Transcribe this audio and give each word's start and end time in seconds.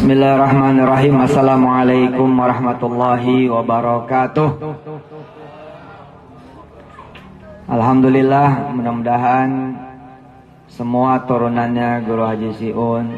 Bismillahirrahmanirrahim. 0.00 1.12
Assalamualaikum 1.28 2.32
warahmatullahi 2.32 3.52
wabarakatuh. 3.52 4.48
Alhamdulillah 7.68 8.72
mudah-mudahan 8.80 9.76
semua 10.72 11.20
turunannya 11.28 12.00
Guru 12.08 12.24
Haji 12.24 12.48
Siun 12.56 13.12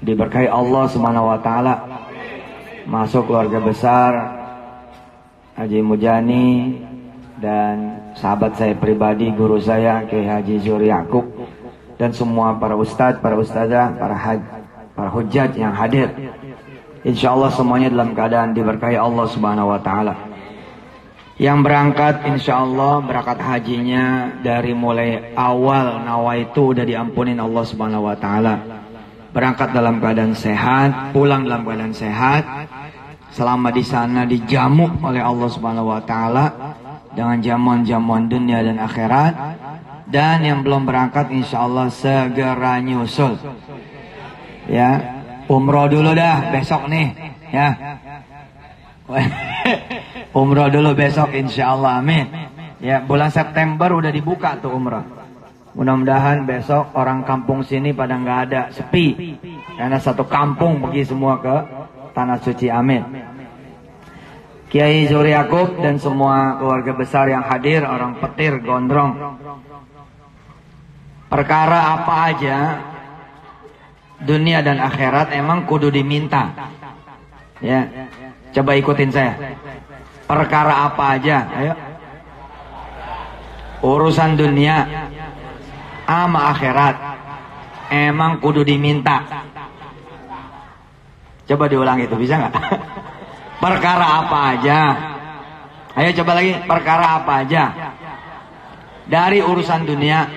diberkahi 0.00 0.48
Allah 0.48 0.88
Subhanahu 0.88 1.36
wa 1.36 1.38
taala. 1.44 1.84
Masuk 2.88 3.28
keluarga 3.28 3.60
besar 3.60 4.12
Haji 5.52 5.84
Mujani 5.84 6.80
dan 7.44 8.08
sahabat 8.16 8.56
saya 8.56 8.72
pribadi 8.72 9.28
guru 9.36 9.60
saya 9.60 10.00
Kiai 10.08 10.24
Haji 10.24 10.64
Zuri 10.64 10.88
Yakub 10.88 11.28
dan 12.00 12.16
semua 12.16 12.56
para 12.56 12.72
ustadz, 12.72 13.20
para 13.20 13.36
ustazah, 13.36 13.92
para 14.00 14.16
haji 14.16 14.57
para 14.98 15.14
hujat 15.14 15.54
yang 15.54 15.70
hadir. 15.70 16.10
Insya 17.06 17.30
Allah 17.30 17.54
semuanya 17.54 17.86
dalam 17.94 18.18
keadaan 18.18 18.50
diberkahi 18.50 18.98
Allah 18.98 19.30
Subhanahu 19.30 19.70
Wa 19.70 19.78
Taala. 19.78 20.14
Yang 21.38 21.58
berangkat 21.62 22.14
insya 22.26 22.66
Allah 22.66 22.98
berangkat 22.98 23.38
hajinya 23.38 24.34
dari 24.42 24.74
mulai 24.74 25.38
awal 25.38 26.02
nawaitu 26.02 26.74
udah 26.74 26.82
diampunin 26.82 27.38
Allah 27.38 27.62
Subhanahu 27.62 28.10
Wa 28.10 28.18
Taala. 28.18 28.54
Berangkat 29.30 29.70
dalam 29.70 30.02
keadaan 30.02 30.34
sehat, 30.34 31.14
pulang 31.14 31.46
dalam 31.46 31.62
keadaan 31.62 31.94
sehat. 31.94 32.42
Selama 33.30 33.70
di 33.70 33.86
sana 33.86 34.26
dijamu 34.26 34.98
oleh 34.98 35.22
Allah 35.22 35.46
Subhanahu 35.46 35.94
Wa 35.94 36.02
Taala 36.02 36.74
dengan 37.14 37.38
jamuan-jamuan 37.38 38.26
dunia 38.26 38.66
dan 38.66 38.82
akhirat. 38.82 39.34
Dan 40.10 40.42
yang 40.42 40.66
belum 40.66 40.90
berangkat 40.90 41.30
insya 41.30 41.62
Allah 41.62 41.86
segera 41.86 42.82
nyusul 42.82 43.38
ya. 44.68 44.88
Umroh 45.48 45.88
dulu 45.88 46.12
dah 46.12 46.52
besok 46.52 46.92
nih. 46.92 47.08
Ya. 47.48 47.68
Umroh 50.40 50.68
dulu 50.68 50.92
besok 50.92 51.32
insya 51.32 51.72
Allah 51.72 52.04
amin. 52.04 52.28
Ya 52.78 53.02
bulan 53.02 53.32
September 53.32 53.90
udah 53.90 54.12
dibuka 54.12 54.60
tuh 54.60 54.70
umroh. 54.76 55.02
Mudah-mudahan 55.74 56.46
besok 56.46 56.94
orang 56.94 57.26
kampung 57.26 57.66
sini 57.66 57.90
pada 57.96 58.14
nggak 58.20 58.40
ada 58.50 58.62
sepi. 58.70 59.34
Karena 59.74 59.98
satu 59.98 60.28
kampung 60.28 60.84
pergi 60.84 61.02
semua 61.08 61.40
ke 61.42 61.56
tanah 62.14 62.38
suci 62.44 62.70
amin. 62.70 63.02
Kiai 64.68 65.08
Zuri 65.08 65.32
Yakub 65.32 65.80
dan 65.80 65.96
semua 65.96 66.60
keluarga 66.60 66.92
besar 66.92 67.32
yang 67.32 67.40
hadir 67.40 67.88
orang 67.88 68.20
petir 68.20 68.60
gondrong. 68.60 69.16
Perkara 71.28 71.98
apa 71.98 72.14
aja 72.32 72.56
dunia 74.22 74.64
dan 74.64 74.82
akhirat 74.82 75.30
emang 75.34 75.68
kudu 75.68 75.92
diminta. 75.92 76.50
Ya. 77.62 77.86
Coba 78.54 78.74
ikutin 78.74 79.10
saya. 79.12 79.34
Perkara 80.26 80.88
apa 80.90 81.18
aja? 81.18 81.38
Ayo. 81.54 81.74
Urusan 83.78 84.34
dunia 84.34 84.84
sama 86.08 86.50
akhirat 86.56 86.96
emang 87.92 88.42
kudu 88.42 88.66
diminta. 88.66 89.22
Coba 91.48 91.64
diulang 91.64 91.96
itu 92.02 92.12
bisa 92.18 92.36
nggak? 92.36 92.54
Perkara 93.64 94.06
apa 94.24 94.38
aja? 94.54 94.80
Ayo 95.98 96.10
coba 96.22 96.38
lagi. 96.38 96.52
Perkara 96.62 97.06
apa 97.22 97.32
aja? 97.42 97.64
Dari 99.08 99.40
urusan 99.40 99.88
dunia, 99.88 100.28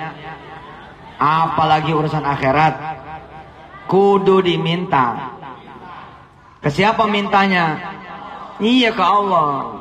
apalagi 1.20 1.92
urusan 1.92 2.24
akhirat, 2.24 3.00
kudu 3.92 4.39
diminta. 4.39 5.36
Ke 6.64 6.72
siapa 6.72 7.03
mintanya? 7.11 7.75
Iya 8.64 8.95
ke 8.95 9.03
Allah. 9.03 9.75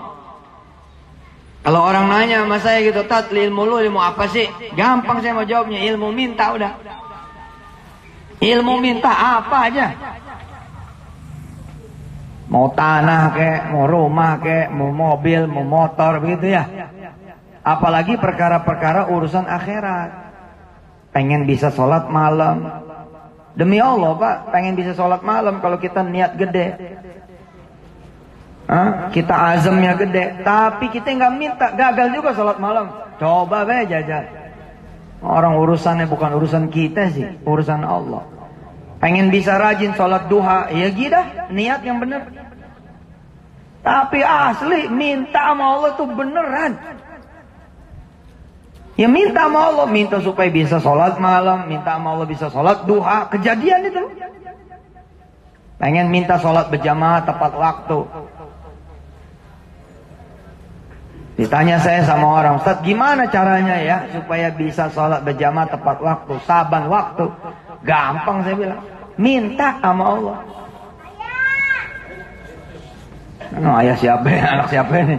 Kalau 1.60 1.80
orang 1.84 2.08
nanya 2.08 2.42
sama 2.42 2.56
saya 2.58 2.80
gitu, 2.82 3.04
tat 3.04 3.30
ilmu 3.30 3.68
lu 3.68 3.78
ilmu 3.84 4.00
apa 4.00 4.26
sih? 4.26 4.48
Gampang 4.74 5.20
saya 5.20 5.36
mau 5.36 5.44
jawabnya, 5.44 5.78
ilmu 5.92 6.08
minta 6.10 6.56
udah. 6.56 6.72
Ilmu 8.40 8.80
minta 8.80 9.12
apa 9.12 9.68
aja? 9.68 9.86
Mau 12.48 12.72
tanah 12.72 13.30
kek, 13.36 13.60
mau 13.70 13.84
rumah 13.84 14.40
kek, 14.40 14.72
mau 14.72 14.90
mobil, 14.90 15.44
mau 15.46 15.62
motor 15.62 16.18
begitu 16.24 16.56
ya. 16.56 16.64
Apalagi 17.60 18.16
perkara-perkara 18.16 19.12
urusan 19.12 19.44
akhirat. 19.44 20.32
Pengen 21.12 21.44
bisa 21.44 21.68
sholat 21.68 22.08
malam, 22.08 22.64
Demi 23.54 23.82
Allah 23.82 24.14
Pak, 24.14 24.54
pengen 24.54 24.78
bisa 24.78 24.94
sholat 24.94 25.26
malam 25.26 25.58
kalau 25.58 25.76
kita 25.76 26.06
niat 26.06 26.38
gede. 26.38 26.98
Hah? 28.70 29.10
Kita 29.10 29.34
azamnya 29.58 29.98
gede, 29.98 30.46
tapi 30.46 30.94
kita 30.94 31.10
nggak 31.10 31.34
minta, 31.34 31.66
gagal 31.74 32.14
juga 32.14 32.30
sholat 32.30 32.62
malam. 32.62 32.86
Coba 33.18 33.66
be 33.66 33.82
jajan. 33.90 34.30
Orang 35.20 35.58
urusannya 35.58 36.06
bukan 36.06 36.38
urusan 36.38 36.70
kita 36.70 37.10
sih, 37.10 37.26
urusan 37.42 37.82
Allah. 37.82 38.24
Pengen 39.02 39.34
bisa 39.34 39.58
rajin 39.58 39.92
sholat 39.98 40.30
duha, 40.30 40.70
ya 40.70 40.88
gila, 40.94 41.50
niat 41.50 41.82
yang 41.82 41.98
benar. 41.98 42.30
Tapi 43.80 44.20
asli 44.20 44.92
minta 44.92 45.50
sama 45.50 45.64
Allah 45.76 45.90
tuh 45.96 46.06
beneran. 46.06 46.99
Ya 49.00 49.08
minta 49.08 49.48
sama 49.48 49.72
Allah, 49.72 49.88
minta 49.88 50.20
supaya 50.20 50.52
bisa 50.52 50.76
sholat 50.76 51.16
malam, 51.16 51.64
minta 51.64 51.96
sama 51.96 52.12
Allah 52.12 52.28
bisa 52.28 52.52
sholat 52.52 52.84
duha, 52.84 53.32
kejadian 53.32 53.88
itu. 53.88 54.04
Pengen 55.80 56.12
minta 56.12 56.36
sholat 56.36 56.68
berjamaah 56.68 57.24
tepat 57.24 57.56
waktu. 57.56 58.04
Ditanya 61.40 61.80
saya 61.80 62.04
sama 62.04 62.44
orang, 62.44 62.60
Ustaz 62.60 62.84
gimana 62.84 63.24
caranya 63.32 63.80
ya 63.80 64.04
supaya 64.12 64.52
bisa 64.52 64.92
sholat 64.92 65.24
berjamaah 65.24 65.72
tepat 65.72 65.96
waktu, 66.04 66.36
saban 66.44 66.84
waktu. 66.92 67.24
Gampang 67.80 68.44
saya 68.44 68.52
bilang, 68.52 68.80
minta 69.16 69.80
sama 69.80 70.04
Allah. 70.12 70.36
Nah, 73.64 73.80
ayah 73.80 73.96
siapa 73.96 74.28
ya, 74.28 74.44
anak 74.44 74.68
siapa 74.68 74.92
ini? 74.92 75.16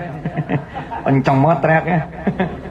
Kenceng 1.10 1.38
banget 1.42 1.60
teriaknya. 1.66 2.02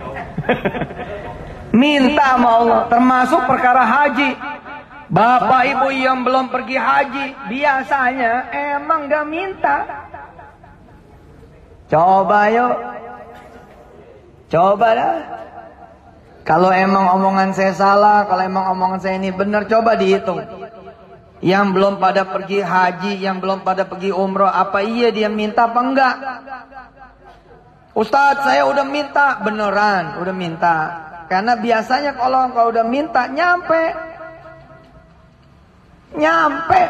Minta 1.71 2.35
sama 2.37 2.51
Allah. 2.61 2.81
Termasuk 2.91 3.41
perkara 3.47 3.83
haji. 3.87 4.31
Bapak 5.11 5.63
ibu 5.67 5.89
yang 5.91 6.23
belum 6.23 6.51
pergi 6.51 6.79
haji. 6.79 7.27
Biasanya 7.51 8.33
emang 8.79 9.11
gak 9.11 9.27
minta. 9.27 9.77
Coba 11.91 12.47
yuk. 12.51 12.75
Coba 14.51 14.89
dah. 14.95 15.15
Kalau 16.47 16.71
emang 16.75 17.19
omongan 17.19 17.55
saya 17.55 17.75
salah. 17.75 18.27
Kalau 18.27 18.43
emang 18.43 18.71
omongan 18.75 18.99
saya 19.03 19.15
ini 19.19 19.31
benar. 19.35 19.67
Coba 19.67 19.95
dihitung. 19.99 20.43
Yang 21.43 21.67
belum 21.75 21.95
pada 21.99 22.27
pergi 22.27 22.63
haji. 22.63 23.19
Yang 23.19 23.37
belum 23.43 23.59
pada 23.67 23.87
pergi 23.87 24.11
umroh. 24.15 24.51
Apa 24.51 24.83
iya 24.83 25.11
dia 25.11 25.31
minta 25.31 25.71
apa 25.71 25.81
enggak? 25.83 26.15
Ustadz 27.95 28.47
saya 28.47 28.63
udah 28.71 28.87
minta. 28.87 29.43
Beneran 29.43 30.23
udah 30.23 30.35
minta. 30.35 30.77
Karena 31.27 31.59
biasanya 31.59 32.15
kalau 32.15 32.51
engkau 32.51 32.71
udah 32.71 32.87
minta 32.87 33.27
nyampe. 33.31 33.95
Nyampe. 36.15 36.83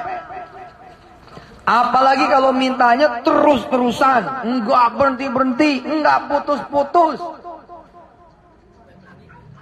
Apalagi 1.64 2.26
kalau 2.28 2.52
mintanya 2.52 3.20
terus-terusan. 3.24 4.44
Enggak 4.44 4.86
berhenti-berhenti. 4.96 5.72
Enggak 5.84 6.28
putus-putus. 6.28 7.20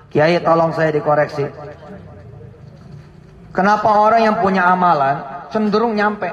Kiai 0.08 0.40
tolong 0.40 0.72
saya 0.72 0.90
dikoreksi. 0.90 1.44
Kenapa 3.52 3.88
orang 3.90 4.22
yang 4.24 4.36
punya 4.40 4.64
amalan 4.70 5.20
cenderung 5.50 5.98
nyampe? 5.98 6.30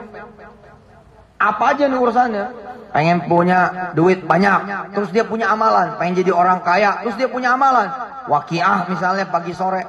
Apa 1.36 1.75
aja 1.75 1.90
nih 1.90 2.00
urusannya? 2.00 2.65
Pengen 2.96 3.28
punya 3.28 3.92
duit 3.92 4.24
banyak, 4.24 4.96
terus 4.96 5.12
dia 5.12 5.28
punya 5.28 5.52
amalan, 5.52 6.00
pengen 6.00 6.24
jadi 6.24 6.32
orang 6.32 6.64
kaya, 6.64 7.04
terus 7.04 7.20
dia 7.20 7.28
punya 7.28 7.52
amalan. 7.52 7.92
Wakiah 8.32 8.88
misalnya 8.88 9.28
pagi 9.28 9.52
sore. 9.52 9.84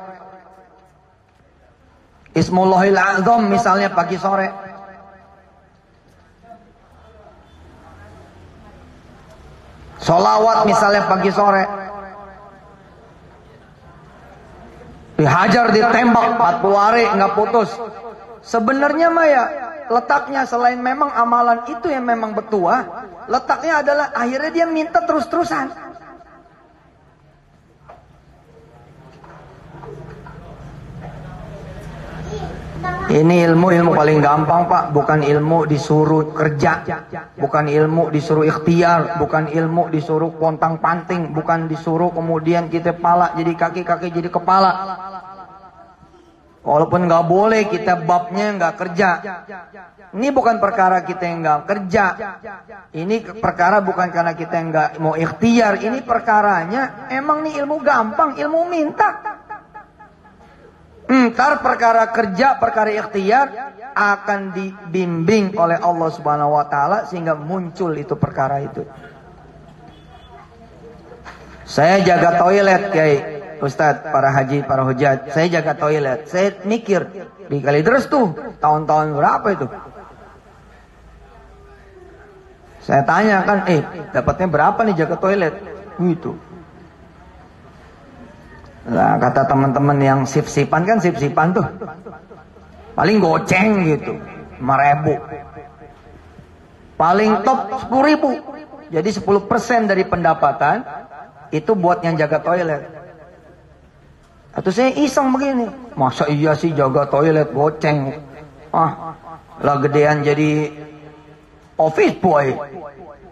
Ismullahil 2.34 2.98
Azam 2.98 3.46
misalnya 3.46 3.94
pagi 3.94 4.18
sore. 4.18 4.50
Solawat 10.02 10.66
misalnya 10.66 11.06
pagi 11.06 11.30
sore. 11.30 11.64
Dihajar, 15.16 15.70
ditembak 15.70 16.26
40 16.36 16.74
hari 16.74 17.02
nggak 17.06 17.32
putus. 17.38 17.70
Sebenarnya 18.42 19.08
mah 19.14 19.26
ya 19.30 19.65
letaknya 19.90 20.42
selain 20.44 20.78
memang 20.78 21.10
amalan 21.14 21.66
itu 21.70 21.90
yang 21.90 22.04
memang 22.04 22.34
bertuah, 22.34 23.06
letaknya 23.30 23.82
adalah 23.82 24.06
akhirnya 24.14 24.50
dia 24.52 24.66
minta 24.66 25.02
terus-terusan. 25.02 25.86
Ini 33.06 33.46
ilmu 33.46 33.70
ilmu 33.70 33.94
paling 33.94 34.18
gampang 34.18 34.66
pak, 34.66 34.90
bukan 34.90 35.22
ilmu 35.22 35.62
disuruh 35.70 36.34
kerja, 36.34 36.82
bukan 37.38 37.70
ilmu 37.70 38.10
disuruh 38.10 38.42
ikhtiar, 38.42 39.22
bukan 39.22 39.46
ilmu 39.46 39.94
disuruh 39.94 40.34
pontang 40.34 40.82
panting, 40.82 41.30
bukan 41.30 41.70
disuruh 41.70 42.10
kemudian 42.10 42.66
kita 42.66 42.98
pala 42.98 43.30
jadi 43.38 43.54
kaki 43.54 43.86
kaki 43.86 44.10
jadi 44.10 44.26
kepala. 44.26 44.70
Walaupun 46.66 47.06
nggak 47.06 47.24
boleh 47.30 47.70
kita 47.70 47.94
babnya 48.02 48.50
nggak 48.58 48.74
kerja. 48.74 49.10
Ini 50.10 50.28
bukan 50.34 50.58
perkara 50.58 51.06
kita 51.06 51.22
yang 51.22 51.46
nggak 51.46 51.62
kerja. 51.62 52.04
Ini 52.90 53.38
perkara 53.38 53.78
bukan 53.78 54.10
karena 54.10 54.34
kita 54.34 54.56
nggak 54.66 54.90
mau 54.98 55.14
ikhtiar. 55.14 55.78
Ini 55.78 56.02
perkaranya 56.02 57.06
emang 57.14 57.46
nih 57.46 57.62
ilmu 57.62 57.78
gampang, 57.86 58.34
ilmu 58.34 58.66
minta. 58.66 59.38
Ntar 61.06 61.62
perkara 61.62 62.10
kerja, 62.10 62.58
perkara 62.58 62.90
ikhtiar 62.90 63.46
akan 63.94 64.50
dibimbing 64.50 65.54
oleh 65.54 65.78
Allah 65.78 66.10
Subhanahu 66.10 66.58
wa 66.58 66.66
taala 66.66 67.06
sehingga 67.06 67.38
muncul 67.38 67.94
itu 67.94 68.18
perkara 68.18 68.58
itu. 68.58 68.82
Saya 71.62 72.02
jaga 72.02 72.42
toilet 72.42 72.90
kayak 72.90 73.35
Ustadz, 73.60 74.12
para 74.12 74.28
haji, 74.32 74.64
para 74.64 74.84
hujat. 74.84 75.32
Saya 75.32 75.48
jaga 75.48 75.76
toilet. 75.76 76.28
Saya 76.28 76.56
mikir 76.64 77.08
di 77.48 77.62
kali 77.62 77.80
terus 77.80 78.10
tuh 78.10 78.36
tahun-tahun 78.60 79.16
berapa 79.16 79.46
itu? 79.54 79.66
Saya 82.86 83.02
tanya 83.02 83.42
kan, 83.42 83.66
eh 83.66 83.82
dapatnya 84.14 84.46
berapa 84.46 84.78
nih 84.86 84.94
jaga 84.94 85.16
toilet? 85.18 85.54
Gitu. 85.98 86.38
Nah, 88.86 89.18
kata 89.18 89.50
teman-teman 89.50 89.98
yang 89.98 90.20
sip-sipan 90.22 90.86
kan 90.86 91.02
sip-sipan 91.02 91.50
tuh. 91.50 91.66
Paling 92.94 93.18
goceng 93.18 93.82
gitu. 93.82 94.14
5 94.62 94.62
ribu. 94.62 95.14
Paling 96.96 97.44
top 97.44 97.90
10 97.90 98.08
ribu. 98.08 98.30
Jadi 98.86 99.10
10% 99.10 99.90
dari 99.90 100.06
pendapatan 100.06 100.86
itu 101.50 101.74
buat 101.74 102.00
yang 102.06 102.14
jaga 102.14 102.38
toilet. 102.40 102.95
Atau 104.56 104.72
saya 104.72 104.88
iseng 104.96 105.36
begini. 105.36 105.68
Masa 105.92 106.24
iya 106.32 106.56
sih 106.56 106.72
jaga 106.72 107.04
toilet 107.12 107.52
goceng. 107.52 108.16
Ah, 108.72 109.12
lah 109.60 109.76
gedean 109.84 110.24
jadi 110.24 110.72
office 111.76 112.16
boy. 112.16 112.56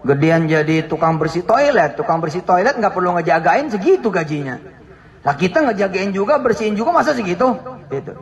Gedean 0.04 0.44
jadi 0.44 0.84
tukang 0.84 1.16
bersih 1.16 1.40
toilet. 1.48 1.96
Tukang 1.96 2.20
bersih 2.20 2.44
toilet 2.44 2.76
nggak 2.76 2.92
perlu 2.92 3.16
ngejagain 3.16 3.72
segitu 3.72 4.12
gajinya. 4.12 4.60
Lah 5.24 5.32
kita 5.40 5.64
ngejagain 5.64 6.12
juga, 6.12 6.36
bersihin 6.36 6.76
juga 6.76 6.92
masa 6.92 7.16
segitu? 7.16 7.56
Gitu. 7.88 8.12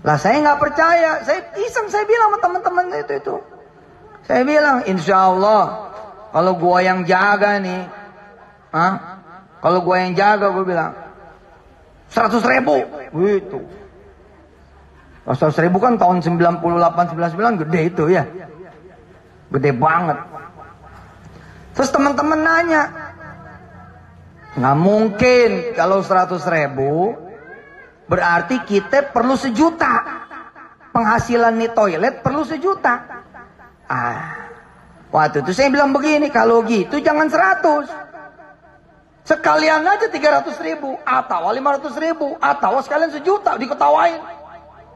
Lah 0.00 0.16
saya 0.16 0.40
nggak 0.40 0.56
percaya, 0.56 1.20
saya 1.20 1.52
iseng 1.60 1.92
saya 1.92 2.08
bilang 2.08 2.32
sama 2.32 2.38
teman-teman 2.40 2.84
itu 2.96 3.12
itu. 3.12 3.36
Saya 4.24 4.40
bilang, 4.48 4.88
insya 4.88 5.28
Allah 5.28 5.92
kalau 6.32 6.56
gua 6.56 6.80
yang 6.80 7.04
jaga 7.04 7.60
nih, 7.60 7.84
ah, 8.72 9.20
kalau 9.60 9.84
gua 9.84 10.00
yang 10.00 10.16
jaga 10.16 10.48
gua 10.48 10.64
bilang 10.64 11.05
seratus 12.10 12.42
ribu, 12.46 12.76
gitu. 13.12 13.60
100 15.26 15.58
ribu 15.58 15.82
kan 15.82 15.98
tahun 15.98 16.22
98, 16.22 16.62
99 16.62 17.62
gede 17.66 17.80
itu 17.90 18.04
ya. 18.14 18.22
Gede 19.50 19.74
banget. 19.74 20.22
Terus 21.74 21.90
teman-teman 21.90 22.40
nanya, 22.46 22.82
Nggak 24.56 24.76
mungkin 24.80 25.50
kalau 25.76 26.00
100 26.00 26.40
ribu 26.48 27.12
berarti 28.08 28.64
kita 28.64 29.12
perlu 29.12 29.36
sejuta. 29.36 30.24
Penghasilan 30.96 31.60
nih 31.60 31.76
toilet 31.76 32.24
perlu 32.24 32.40
sejuta. 32.40 33.04
Ah, 33.84 34.48
waktu 35.12 35.44
itu 35.44 35.52
saya 35.52 35.68
bilang 35.68 35.92
begini, 35.92 36.32
kalau 36.32 36.64
gitu 36.64 37.04
jangan 37.04 37.28
100. 37.28 38.05
Sekalian 39.26 39.82
aja 39.82 40.06
300 40.06 40.54
ribu, 40.62 40.94
atau 41.02 41.50
500 41.50 41.98
ribu, 41.98 42.38
atau 42.38 42.78
sekalian 42.78 43.10
sejuta, 43.10 43.58
diketawain. 43.58 44.22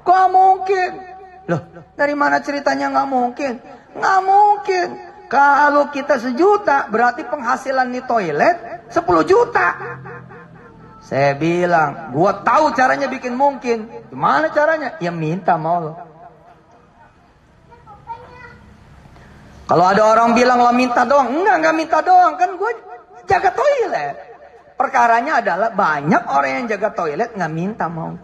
Gak 0.07 0.27
mungkin. 0.31 0.91
Loh, 1.51 1.61
dari 1.99 2.15
mana 2.15 2.39
ceritanya 2.39 2.95
nggak 2.95 3.09
mungkin? 3.11 3.53
Nggak 3.99 4.21
mungkin. 4.23 4.87
Kalau 5.27 5.91
kita 5.91 6.23
sejuta, 6.23 6.87
berarti 6.91 7.27
penghasilan 7.27 7.91
nih 7.91 8.07
toilet 8.07 8.57
10 8.95 9.27
juta. 9.27 9.69
Saya 11.03 11.35
bilang, 11.35 12.15
gua 12.15 12.39
tahu 12.39 12.71
caranya 12.71 13.11
bikin 13.11 13.35
mungkin. 13.35 13.91
Gimana 14.11 14.55
caranya? 14.55 14.95
Ya 15.03 15.11
minta 15.11 15.59
mau 15.59 15.79
lo. 15.83 15.93
Kalau 19.71 19.87
ada 19.87 20.03
orang 20.03 20.35
bilang 20.35 20.59
lo 20.59 20.75
minta 20.75 21.07
doang, 21.07 21.31
enggak, 21.31 21.57
enggak 21.63 21.77
minta 21.79 21.99
doang. 22.03 22.35
Kan 22.35 22.59
gue 22.59 22.71
jaga 23.31 23.55
toilet. 23.55 24.15
Perkaranya 24.75 25.39
adalah 25.39 25.71
banyak 25.71 26.23
orang 26.27 26.51
yang 26.59 26.67
jaga 26.67 26.91
toilet 26.91 27.31
nggak 27.39 27.53
minta 27.53 27.87
mau. 27.87 28.19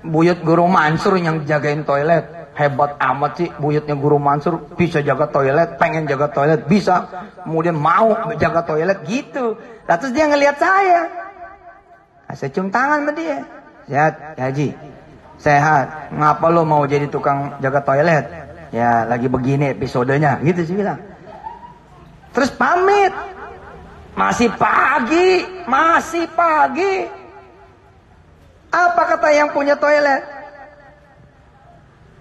buyut 0.02 0.42
guru 0.42 0.66
Mansur 0.66 1.20
yang 1.20 1.44
jagain 1.44 1.84
toilet. 1.84 2.34
Hebat 2.56 2.96
amat 3.04 3.32
sih 3.36 3.52
buyutnya 3.60 4.00
guru 4.00 4.16
Mansur 4.16 4.72
bisa 4.80 5.04
jaga 5.04 5.28
toilet, 5.28 5.76
pengen 5.76 6.08
jaga 6.08 6.32
toilet, 6.32 6.64
bisa. 6.72 7.28
Kemudian 7.44 7.76
mau 7.76 8.32
jaga 8.40 8.64
toilet 8.64 9.04
gitu. 9.04 9.60
Lalu 9.86 10.00
terus 10.00 10.14
dia 10.16 10.26
ngelihat 10.32 10.58
saya. 10.58 11.02
Nah, 12.26 12.34
saya 12.34 12.50
cium 12.50 12.72
tangan 12.72 13.04
sama 13.04 13.12
dia. 13.12 13.44
Sehat, 13.86 14.14
Haji. 14.40 14.70
Sehat. 15.38 16.16
Ngapa 16.16 16.48
lo 16.50 16.64
mau 16.64 16.88
jadi 16.88 17.12
tukang 17.12 17.60
jaga 17.60 17.84
toilet? 17.84 18.46
ya 18.76 19.08
lagi 19.08 19.32
begini 19.32 19.72
episodenya 19.72 20.44
gitu 20.44 20.68
sih 20.68 20.76
bilang 20.76 21.00
terus 22.36 22.52
pamit 22.52 23.16
masih 24.16 24.50
pagi 24.56 25.44
masih 25.68 26.26
pagi 26.32 27.08
apa 28.72 29.02
kata 29.16 29.30
yang 29.32 29.52
punya 29.52 29.76
toilet 29.76 30.36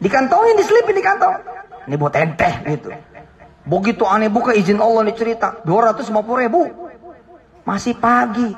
Dikantongin, 0.04 0.60
diselipin 0.60 1.00
di 1.00 1.04
kantong. 1.04 1.32
Ini 1.88 1.96
buat 1.96 2.12
enteh 2.12 2.54
gitu. 2.76 2.92
Begitu 3.64 4.04
aneh 4.04 4.28
buka 4.28 4.52
izin 4.52 4.76
Allah 4.76 5.08
nih 5.08 5.16
cerita. 5.16 5.64
250 5.64 6.12
ribu. 6.44 6.68
Masih 7.64 7.96
pagi. 7.96 8.52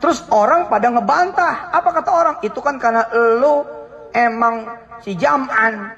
Terus 0.00 0.24
orang 0.32 0.72
pada 0.72 0.88
ngebantah. 0.88 1.76
Apa 1.76 1.92
kata 1.92 2.10
orang? 2.16 2.36
Itu 2.40 2.64
kan 2.64 2.80
karena 2.80 3.04
lo 3.12 3.68
emang 4.16 4.64
si 5.04 5.12
Jam'an. 5.12 5.92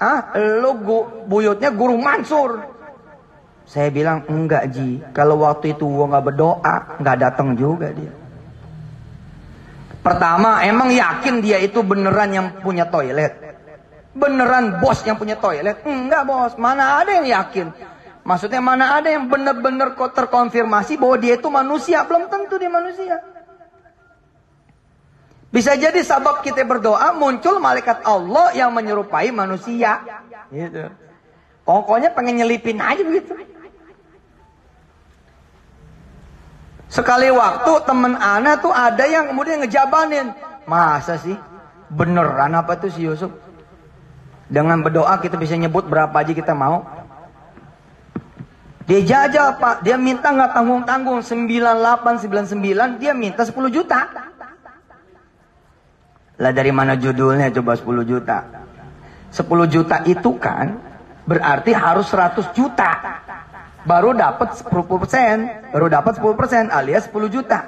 Ah, 0.00 0.32
lo 0.40 0.80
gu, 0.80 1.28
buyutnya 1.28 1.68
guru 1.68 2.00
Mansur. 2.00 2.71
Saya 3.66 3.88
bilang 3.88 4.26
enggak 4.26 4.68
Ji. 4.74 5.00
Kalau 5.14 5.40
waktu 5.42 5.72
itu 5.76 5.86
gua 5.86 6.06
nggak 6.10 6.26
berdoa, 6.32 6.76
nggak 6.98 7.16
datang 7.18 7.54
juga 7.56 7.90
dia. 7.94 8.12
Pertama, 10.02 10.58
emang 10.66 10.90
yakin 10.90 11.38
dia 11.38 11.62
itu 11.62 11.78
beneran 11.86 12.30
yang 12.34 12.46
punya 12.58 12.90
toilet? 12.90 13.38
Beneran 14.12 14.82
bos 14.82 14.98
yang 15.06 15.14
punya 15.14 15.38
toilet? 15.38 15.86
Enggak 15.86 16.26
bos, 16.26 16.52
mana 16.58 17.00
ada 17.00 17.22
yang 17.22 17.26
yakin? 17.30 17.70
Maksudnya 18.22 18.62
mana 18.62 18.98
ada 18.98 19.10
yang 19.10 19.26
bener-bener 19.26 19.98
kok 19.98 20.14
terkonfirmasi 20.14 20.94
bahwa 20.98 21.16
dia 21.18 21.34
itu 21.38 21.48
manusia? 21.50 22.06
Belum 22.06 22.30
tentu 22.30 22.54
dia 22.58 22.70
manusia. 22.70 23.18
Bisa 25.52 25.76
jadi 25.76 26.00
sabab 26.00 26.40
kita 26.40 26.64
berdoa 26.64 27.12
muncul 27.12 27.60
malaikat 27.60 28.02
Allah 28.08 28.56
yang 28.56 28.72
menyerupai 28.72 29.28
manusia. 29.34 30.00
Gitu. 30.48 30.88
Pokoknya 31.62 32.10
pengen 32.10 32.42
nyelipin 32.42 32.82
aja 32.82 33.02
begitu. 33.06 33.38
Sekali 36.92 37.32
waktu 37.32 37.72
temen 37.88 38.20
Ana 38.20 38.60
tuh 38.60 38.68
ada 38.68 39.08
yang 39.08 39.32
kemudian 39.32 39.64
ngejabanin. 39.64 40.36
Masa 40.68 41.16
sih? 41.16 41.38
Beneran 41.88 42.52
apa 42.52 42.76
tuh 42.76 42.92
si 42.92 43.08
Yusuf? 43.08 43.32
Dengan 44.52 44.84
berdoa 44.84 45.16
kita 45.16 45.40
bisa 45.40 45.56
nyebut 45.56 45.88
berapa 45.88 46.12
aja 46.12 46.36
kita 46.36 46.52
mau. 46.52 46.84
Dia 48.84 49.00
jajal 49.00 49.56
pak, 49.56 49.86
dia 49.86 49.96
minta 49.96 50.34
nggak 50.34 50.52
tanggung-tanggung 50.52 51.24
9899, 51.24 53.00
dia 53.00 53.16
minta 53.16 53.46
10 53.46 53.72
juta. 53.72 54.10
Lah 56.42 56.52
dari 56.52 56.74
mana 56.74 56.98
judulnya 56.98 57.48
coba 57.54 57.72
10 57.78 58.04
juta? 58.04 58.44
10 59.32 59.48
juta 59.70 59.96
itu 60.04 60.36
kan 60.36 60.91
berarti 61.26 61.70
harus 61.74 62.06
100 62.10 62.52
juta. 62.54 62.90
Baru 63.82 64.14
dapat 64.14 64.62
10%, 64.62 65.74
baru 65.74 65.86
dapat 65.90 66.12
10% 66.22 66.70
alias 66.70 67.10
10 67.10 67.26
juta. 67.26 67.66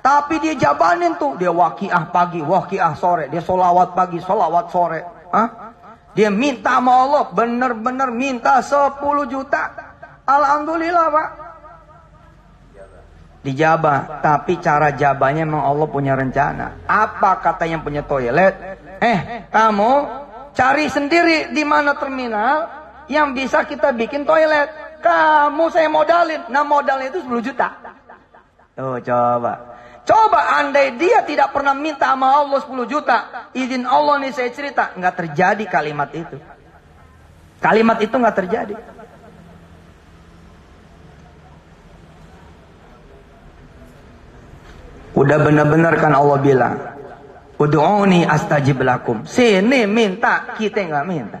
Tapi 0.00 0.40
dia 0.42 0.54
jabanin 0.56 1.14
tuh, 1.20 1.36
dia 1.36 1.52
wakiah 1.52 2.08
pagi, 2.10 2.40
wakiah 2.40 2.96
sore, 2.96 3.28
dia 3.30 3.38
solawat 3.38 3.94
pagi, 3.94 4.18
solawat 4.18 4.72
sore. 4.72 5.00
Hah? 5.30 5.48
Dia 6.16 6.32
minta 6.32 6.82
sama 6.82 7.06
Allah, 7.06 7.24
bener-bener 7.30 8.10
minta 8.10 8.58
10 8.58 8.98
juta. 9.30 9.70
Alhamdulillah 10.26 11.06
pak 11.10 11.28
dijabah 13.40 14.20
tapi 14.20 14.60
cara 14.60 14.92
jabahnya 14.92 15.48
memang 15.48 15.64
Allah 15.64 15.88
punya 15.88 16.12
rencana 16.12 16.84
apa 16.84 17.40
kata 17.40 17.64
yang 17.64 17.80
punya 17.80 18.04
toilet 18.04 18.52
eh 19.00 19.48
kamu 19.48 19.92
cari 20.54 20.86
sendiri 20.90 21.54
di 21.54 21.62
mana 21.62 21.94
terminal 21.96 22.68
yang 23.10 23.34
bisa 23.34 23.66
kita 23.66 23.90
bikin 23.94 24.22
toilet. 24.22 24.70
Kamu 25.00 25.72
saya 25.72 25.88
modalin. 25.88 26.46
Nah 26.52 26.62
modalnya 26.62 27.08
itu 27.08 27.24
10 27.24 27.40
juta. 27.40 27.68
Oh 28.76 29.00
coba. 29.00 29.52
Coba 30.04 30.40
andai 30.60 30.96
dia 30.96 31.22
tidak 31.24 31.54
pernah 31.54 31.72
minta 31.72 32.12
sama 32.12 32.28
Allah 32.28 32.60
10 32.60 32.84
juta. 32.84 33.48
Izin 33.56 33.88
Allah 33.88 34.20
nih 34.20 34.32
saya 34.32 34.50
cerita. 34.52 34.92
Nggak 34.96 35.14
terjadi 35.16 35.64
kalimat 35.68 36.10
itu. 36.12 36.36
Kalimat 37.60 37.98
itu 38.00 38.14
nggak 38.16 38.36
terjadi. 38.36 38.74
Udah 45.16 45.38
benar-benar 45.42 45.94
kan 46.00 46.12
Allah 46.14 46.38
bilang. 46.40 46.99
Udu'uni 47.60 48.24
astajib 48.24 48.80
lakum. 48.80 49.28
Sini 49.28 49.84
minta, 49.84 50.56
kita 50.56 50.80
nggak 50.80 51.04
minta. 51.04 51.40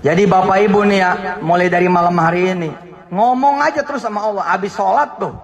Jadi 0.00 0.24
bapak 0.24 0.58
ibu 0.64 0.80
nih 0.82 0.98
ya, 0.98 1.12
mulai 1.44 1.68
dari 1.68 1.92
malam 1.92 2.16
hari 2.16 2.56
ini. 2.56 2.72
Ngomong 3.12 3.60
aja 3.60 3.84
terus 3.84 4.00
sama 4.00 4.24
Allah. 4.24 4.48
Habis 4.48 4.72
sholat 4.72 5.20
tuh. 5.20 5.36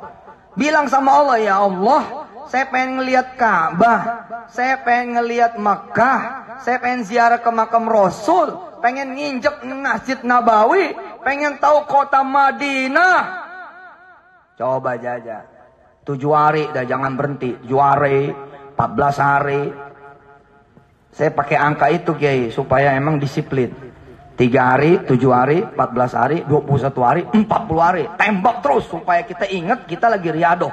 Bilang 0.57 0.89
sama 0.89 1.13
Allah, 1.13 1.37
ya 1.39 1.61
Allah, 1.61 2.27
saya 2.49 2.65
pengen 2.73 3.05
ngelihat 3.05 3.37
Ka'bah. 3.37 4.01
Saya 4.49 4.81
pengen 4.81 5.21
ngelihat 5.21 5.61
Makkah. 5.61 6.19
Saya 6.65 6.81
pengen 6.81 7.05
ziarah 7.05 7.39
ke 7.39 7.53
makam 7.53 7.85
Rasul. 7.85 8.57
Pengen 8.81 9.13
nginjek 9.13 9.61
Masjid 9.69 10.19
Nabawi. 10.25 10.97
Pengen 11.21 11.61
tahu 11.61 11.85
kota 11.85 12.25
Madinah. 12.25 13.45
Coba 14.57 14.97
jajah. 14.97 15.58
Tujuh 16.09 16.33
hari 16.33 16.65
dah 16.73 16.89
jangan 16.89 17.13
berhenti. 17.21 17.53
Tujuh 17.61 17.77
hari, 17.77 18.33
14 18.33 19.21
hari. 19.21 19.63
Saya 21.13 21.29
pakai 21.37 21.61
angka 21.61 21.93
itu 21.93 22.17
Kiai 22.17 22.49
supaya 22.49 22.97
emang 22.97 23.21
disiplin. 23.21 23.69
Tiga 24.33 24.73
hari, 24.73 25.05
tujuh 25.05 25.29
hari, 25.29 25.61
14 25.61 26.15
hari, 26.17 26.37
21 26.49 27.05
hari, 27.05 27.23
40 27.29 27.45
hari. 27.77 28.09
Tembak 28.17 28.65
terus 28.65 28.89
supaya 28.89 29.21
kita 29.21 29.45
ingat 29.53 29.85
kita 29.85 30.09
lagi 30.09 30.33
riadoh. 30.33 30.73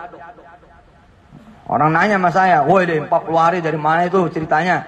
Orang 1.67 1.91
nanya 1.91 2.15
sama 2.15 2.29
saya, 2.31 2.61
woi 2.63 2.85
deh 2.87 3.03
40 3.03 3.35
hari 3.35 3.59
dari 3.59 3.75
mana 3.75 4.05
itu 4.05 4.21
ceritanya? 4.31 4.85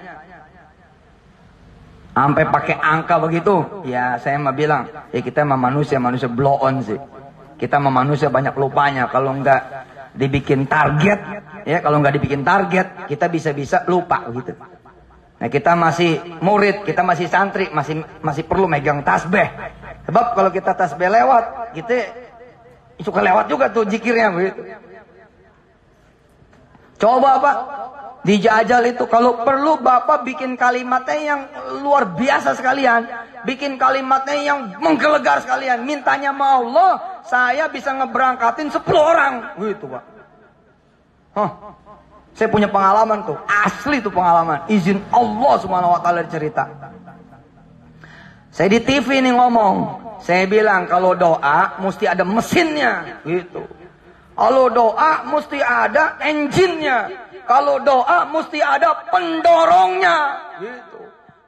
Sampai 2.14 2.48
pakai 2.48 2.78
angka 2.78 3.20
begitu. 3.20 3.84
Ya 3.84 4.16
saya 4.16 4.40
mah 4.40 4.54
bilang, 4.54 4.88
ya 5.12 5.20
kita 5.20 5.44
mah 5.44 5.60
manusia, 5.60 6.00
manusia 6.00 6.30
blow 6.30 6.56
on 6.62 6.80
sih. 6.80 6.96
Kita 7.58 7.82
sama 7.82 7.90
manusia 7.90 8.30
banyak 8.30 8.54
lupanya. 8.54 9.10
Kalau 9.10 9.34
nggak 9.34 9.60
dibikin 10.18 10.66
target, 10.66 11.20
ya 11.62 11.78
kalau 11.78 12.02
nggak 12.02 12.18
dibikin 12.18 12.42
target, 12.42 13.06
kita 13.06 13.30
bisa-bisa 13.30 13.86
lupa 13.86 14.26
gitu. 14.34 14.58
Nah 15.38 15.46
kita 15.46 15.78
masih 15.78 16.18
murid, 16.42 16.82
kita 16.82 17.06
masih 17.06 17.30
santri, 17.30 17.70
masih 17.70 18.02
masih 18.18 18.42
perlu 18.42 18.66
megang 18.66 19.06
tasbih. 19.06 19.46
Sebab 20.10 20.34
kalau 20.34 20.50
kita 20.50 20.74
tasbih 20.74 21.06
lewat, 21.06 21.70
kita 21.78 22.10
suka 22.98 23.22
lewat 23.22 23.46
juga 23.46 23.70
tuh 23.70 23.86
jikirnya 23.86 24.34
begitu. 24.34 24.74
Coba 26.98 27.38
Pak, 27.38 27.56
dijajal 28.26 28.82
itu 28.90 29.04
kalau 29.06 29.42
perlu 29.46 29.78
Bapak 29.78 30.26
bikin 30.26 30.58
kalimatnya 30.58 31.18
yang 31.18 31.40
luar 31.82 32.18
biasa 32.18 32.58
sekalian, 32.58 33.06
bikin 33.46 33.78
kalimatnya 33.78 34.36
yang 34.38 34.58
menggelegar 34.82 35.42
sekalian, 35.42 35.86
mintanya 35.86 36.34
sama 36.34 36.48
Allah, 36.58 36.92
saya 37.26 37.64
bisa 37.70 37.94
ngeberangkatin 37.94 38.74
10 38.74 38.82
orang, 38.98 39.34
gitu 39.62 39.86
Pak. 39.86 40.04
Hah. 41.38 41.50
Saya 42.38 42.54
punya 42.54 42.70
pengalaman 42.70 43.26
tuh, 43.26 43.34
asli 43.50 43.98
tuh 43.98 44.14
pengalaman, 44.14 44.62
izin 44.70 45.02
Allah 45.10 45.54
Subhanahu 45.58 45.98
wa 45.98 46.00
taala 46.02 46.22
cerita. 46.30 46.70
Saya 48.54 48.70
di 48.70 48.78
TV 48.78 49.18
nih 49.22 49.34
ngomong, 49.34 49.74
saya 50.22 50.46
bilang 50.46 50.86
kalau 50.86 51.18
doa 51.18 51.78
mesti 51.82 52.06
ada 52.06 52.22
mesinnya, 52.22 53.22
gitu. 53.26 53.66
Kalau 54.38 54.70
doa 54.70 55.26
mesti 55.26 55.58
ada 55.58 56.14
engine-nya. 56.22 57.26
Kalau 57.48 57.80
doa 57.80 58.28
mesti 58.28 58.60
ada 58.60 59.08
pendorongnya. 59.08 60.18
Gitu. 60.60 61.00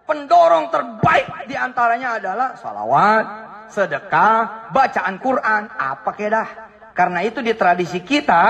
Pendorong 0.09 0.73
terbaik 0.73 1.47
di 1.47 1.55
antaranya 1.55 2.17
adalah 2.19 2.57
salawat, 2.57 3.25
sedekah, 3.71 4.73
bacaan 4.73 5.21
Quran. 5.21 5.71
Apa 5.71 6.11
kedah? 6.17 6.49
Karena 6.97 7.23
itu 7.23 7.39
di 7.45 7.55
tradisi 7.55 8.03
kita, 8.03 8.45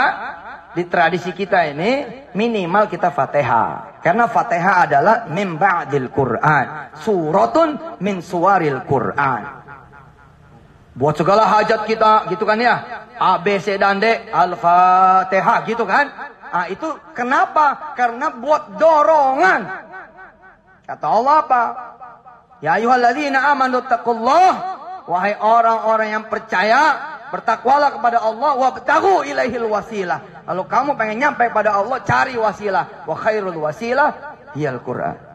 di 0.73 0.87
tradisi 0.89 1.35
kita 1.35 1.67
ini 1.69 2.25
minimal 2.33 2.89
kita 2.89 3.13
fatihah. 3.13 4.01
Karena 4.01 4.25
fatihah 4.31 4.89
adalah 4.89 5.17
min 5.29 5.61
ba'dil 5.61 6.09
Quran. 6.09 6.97
Suratun 6.97 7.99
min 8.01 8.25
suwaril 8.25 8.87
Quran. 8.89 9.61
Buat 10.91 11.15
segala 11.23 11.47
hajat 11.47 11.87
kita, 11.87 12.27
gitu 12.33 12.43
kan 12.49 12.59
ya. 12.59 13.05
A, 13.21 13.39
B, 13.39 13.61
C, 13.61 13.77
dan 13.77 14.01
D, 14.01 14.33
Al-Fatihah, 14.33 15.59
gitu 15.69 15.85
kan. 15.87 16.09
Ah 16.51 16.67
itu 16.67 16.87
kenapa? 17.15 17.95
Karena 17.95 18.35
buat 18.35 18.75
dorongan. 18.75 19.61
Kata 20.87 21.07
Allah 21.07 21.35
apa? 21.47 21.63
Ya 22.61 22.77
ayyuhalladzina 22.77 23.39
amanu 23.55 23.81
taqullah. 23.87 24.79
Wahai 25.07 25.35
orang-orang 25.39 26.09
yang 26.15 26.25
percaya, 26.31 26.95
bertakwalah 27.35 27.99
kepada 27.99 28.23
Allah 28.23 28.55
wabtaghu 28.59 29.27
ilaihil 29.27 29.67
wasilah. 29.67 30.47
Kalau 30.47 30.67
kamu 30.67 30.95
pengen 30.95 31.19
nyampe 31.19 31.47
pada 31.51 31.75
Allah, 31.75 32.03
cari 32.03 32.35
wasilah. 32.39 33.07
Wa 33.07 33.15
khairul 33.19 33.59
wasilah 33.59 34.39
hiyal 34.55 34.83
Quran. 34.83 35.31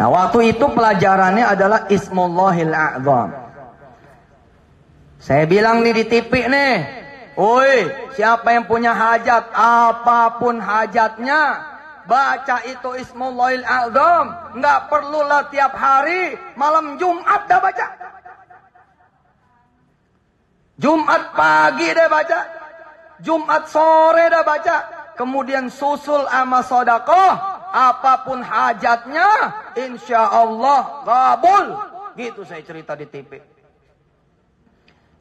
Nah, 0.00 0.08
waktu 0.08 0.56
itu 0.56 0.64
pelajarannya 0.64 1.44
adalah 1.44 1.84
Ismullahil 1.92 2.72
A'zam. 2.72 3.30
Saya 5.20 5.44
bilang 5.44 5.84
nih 5.84 5.92
di 5.92 6.04
TV 6.08 6.32
nih, 6.48 6.74
Oi, 7.40 7.88
siapa 8.12 8.52
yang 8.52 8.68
punya 8.68 8.92
hajat, 8.92 9.48
apa 9.56 10.36
pun 10.36 10.60
hajatnya, 10.60 11.56
baca 12.04 12.60
itu 12.68 13.00
Ismullahil 13.00 13.64
Azam. 13.64 14.26
Nggak 14.60 14.92
perlulah 14.92 15.48
tiap 15.48 15.72
hari, 15.72 16.36
malam 16.52 17.00
Jumat 17.00 17.48
dah 17.48 17.60
baca. 17.64 17.86
Jumat 20.76 21.32
pagi 21.32 21.88
dah 21.96 22.08
baca. 22.12 22.40
Jumat 23.24 23.72
sore 23.72 24.28
dah 24.28 24.44
baca. 24.44 24.76
Kemudian 25.16 25.72
susul 25.72 26.28
ama 26.28 26.60
sodakoh. 26.60 27.56
Apa 27.72 28.20
pun 28.28 28.44
hajatnya, 28.44 29.28
insya 29.80 30.28
Allah 30.28 31.04
kabul. 31.08 31.66
Gitu 32.20 32.44
saya 32.44 32.60
cerita 32.60 32.92
di 32.92 33.08
TV. 33.08 33.40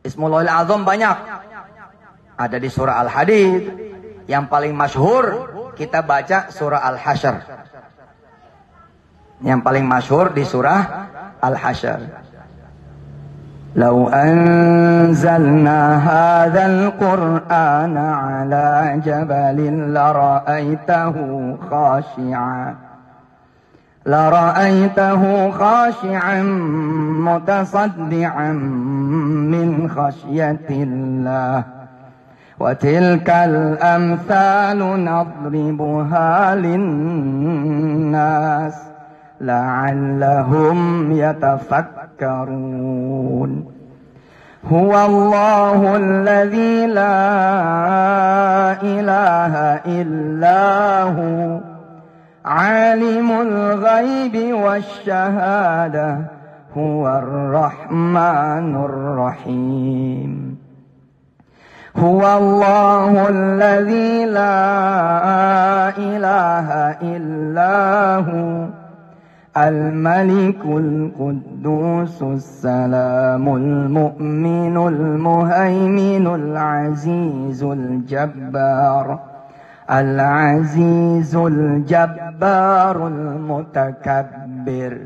Ismullahil 0.04 0.52
Azam 0.52 0.84
banyak 0.84 1.16
Ada 2.39 2.57
di 2.59 2.69
surah 2.69 2.99
Al-Hadid. 3.03 3.63
Yang 4.25 4.45
paling 4.49 4.73
masyhur 4.73 5.25
kita 5.77 6.01
baca 6.03 6.49
surah 6.49 6.81
Al-Hasyr. 6.95 7.37
Yang 9.45 9.61
paling 9.61 9.85
masyhur 9.85 10.33
di 10.33 10.45
surah 10.47 10.81
Al-Hasyr. 11.43 12.25
لو 13.75 14.09
أنزلنا 14.09 15.81
هذا 15.99 16.67
القرآن 16.67 17.97
على 17.99 19.03
جبل 19.05 19.59
لرأيته 19.95 21.15
خاشعا 21.71 22.75
لرأيته 24.07 25.51
خاشعا 25.51 26.43
متصدعا 27.19 28.53
من 29.53 29.91
خشية 29.91 30.69
الله 30.71 31.65
وتلك 32.60 33.30
الأمثال 33.30 34.80
نضربها 35.06 36.56
للناس 36.56 37.70
لعلهم 39.42 41.12
يتفكرون. 41.12 42.30
هو 44.72 45.06
الله 45.06 45.96
الذي 45.96 46.88
لا 46.88 47.22
إله 48.84 49.56
إلا 49.86 51.04
هو 51.04 51.60
عالم 52.46 53.32
الغيب 53.42 54.54
والشهادة 54.54 56.18
هو 56.78 57.08
الرحمن 57.08 58.76
الرحيم. 58.76 60.59
هو 61.98 62.38
الله 62.38 63.30
الذي 63.30 64.26
لا 64.26 65.90
إله 65.98 66.68
إلا 67.02 68.16
هو 68.16 68.66
الملك 69.58 70.66
القدوس 70.66 72.22
السلام 72.24 73.56
المؤمن 73.56 74.78
المهيمن 74.88 76.28
العزيز 76.28 77.64
الجبار 77.64 79.20
العزيز 79.92 81.36
الجبار 81.36 83.08
المتكبر. 83.08 84.98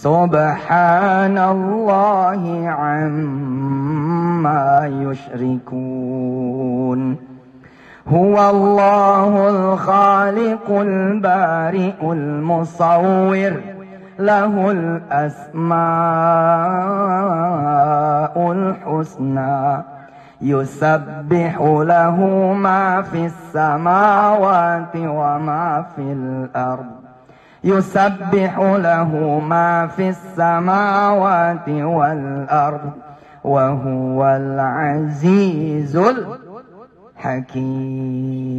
سبحان 0.00 1.36
الله 1.38 2.68
عما 2.68 4.86
يشركون. 4.86 5.80
هو 8.08 8.50
الله 8.50 9.48
الخالق 9.48 10.70
البارئ 10.70 12.12
المصور. 12.12 13.52
له 14.18 14.70
الأسماء 14.70 15.72
الحسنى. 18.52 19.82
يسبح 20.42 21.60
له 21.60 22.16
ما 22.52 23.02
في 23.02 23.26
السماوات 23.26 24.96
وما 24.96 25.84
في 25.96 26.02
الأرض. 26.02 26.99
يسبح 27.65 28.53
له 28.59 29.39
ما 29.39 29.87
في 29.87 30.09
السماوات 30.09 31.69
والأرض 31.69 32.91
وهو 33.43 34.19
العزيز 34.25 35.97
الحكيم 37.17 38.55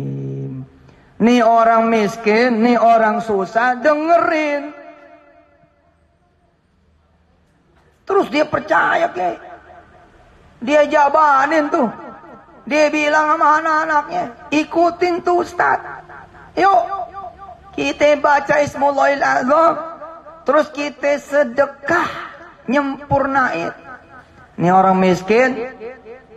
Nih 1.16 1.40
orang 1.40 1.88
miskin, 1.88 2.60
nih 2.60 2.76
orang 2.76 3.24
susah, 3.24 3.80
dengerin. 3.80 4.68
Terus 8.04 8.28
dia 8.28 8.44
percaya 8.44 9.08
kayak. 9.08 9.40
Dia 10.60 10.84
jabanin 10.84 11.72
tuh. 11.72 11.88
Dia 12.68 12.92
bilang 12.92 13.32
sama 13.32 13.62
anak-anaknya, 13.62 14.24
ikutin 14.52 15.24
tuh 15.24 15.40
Ustaz. 15.40 15.80
Yuk, 16.58 16.82
kita 17.71 18.19
baca 18.19 18.55
Ismullahil 18.59 19.23
Azam. 19.23 19.73
Terus 20.43 20.67
kita 20.73 21.17
sedekah. 21.21 22.09
Nyempurnain. 22.67 23.71
Ini 24.59 24.69
orang 24.69 24.99
miskin. 24.99 25.55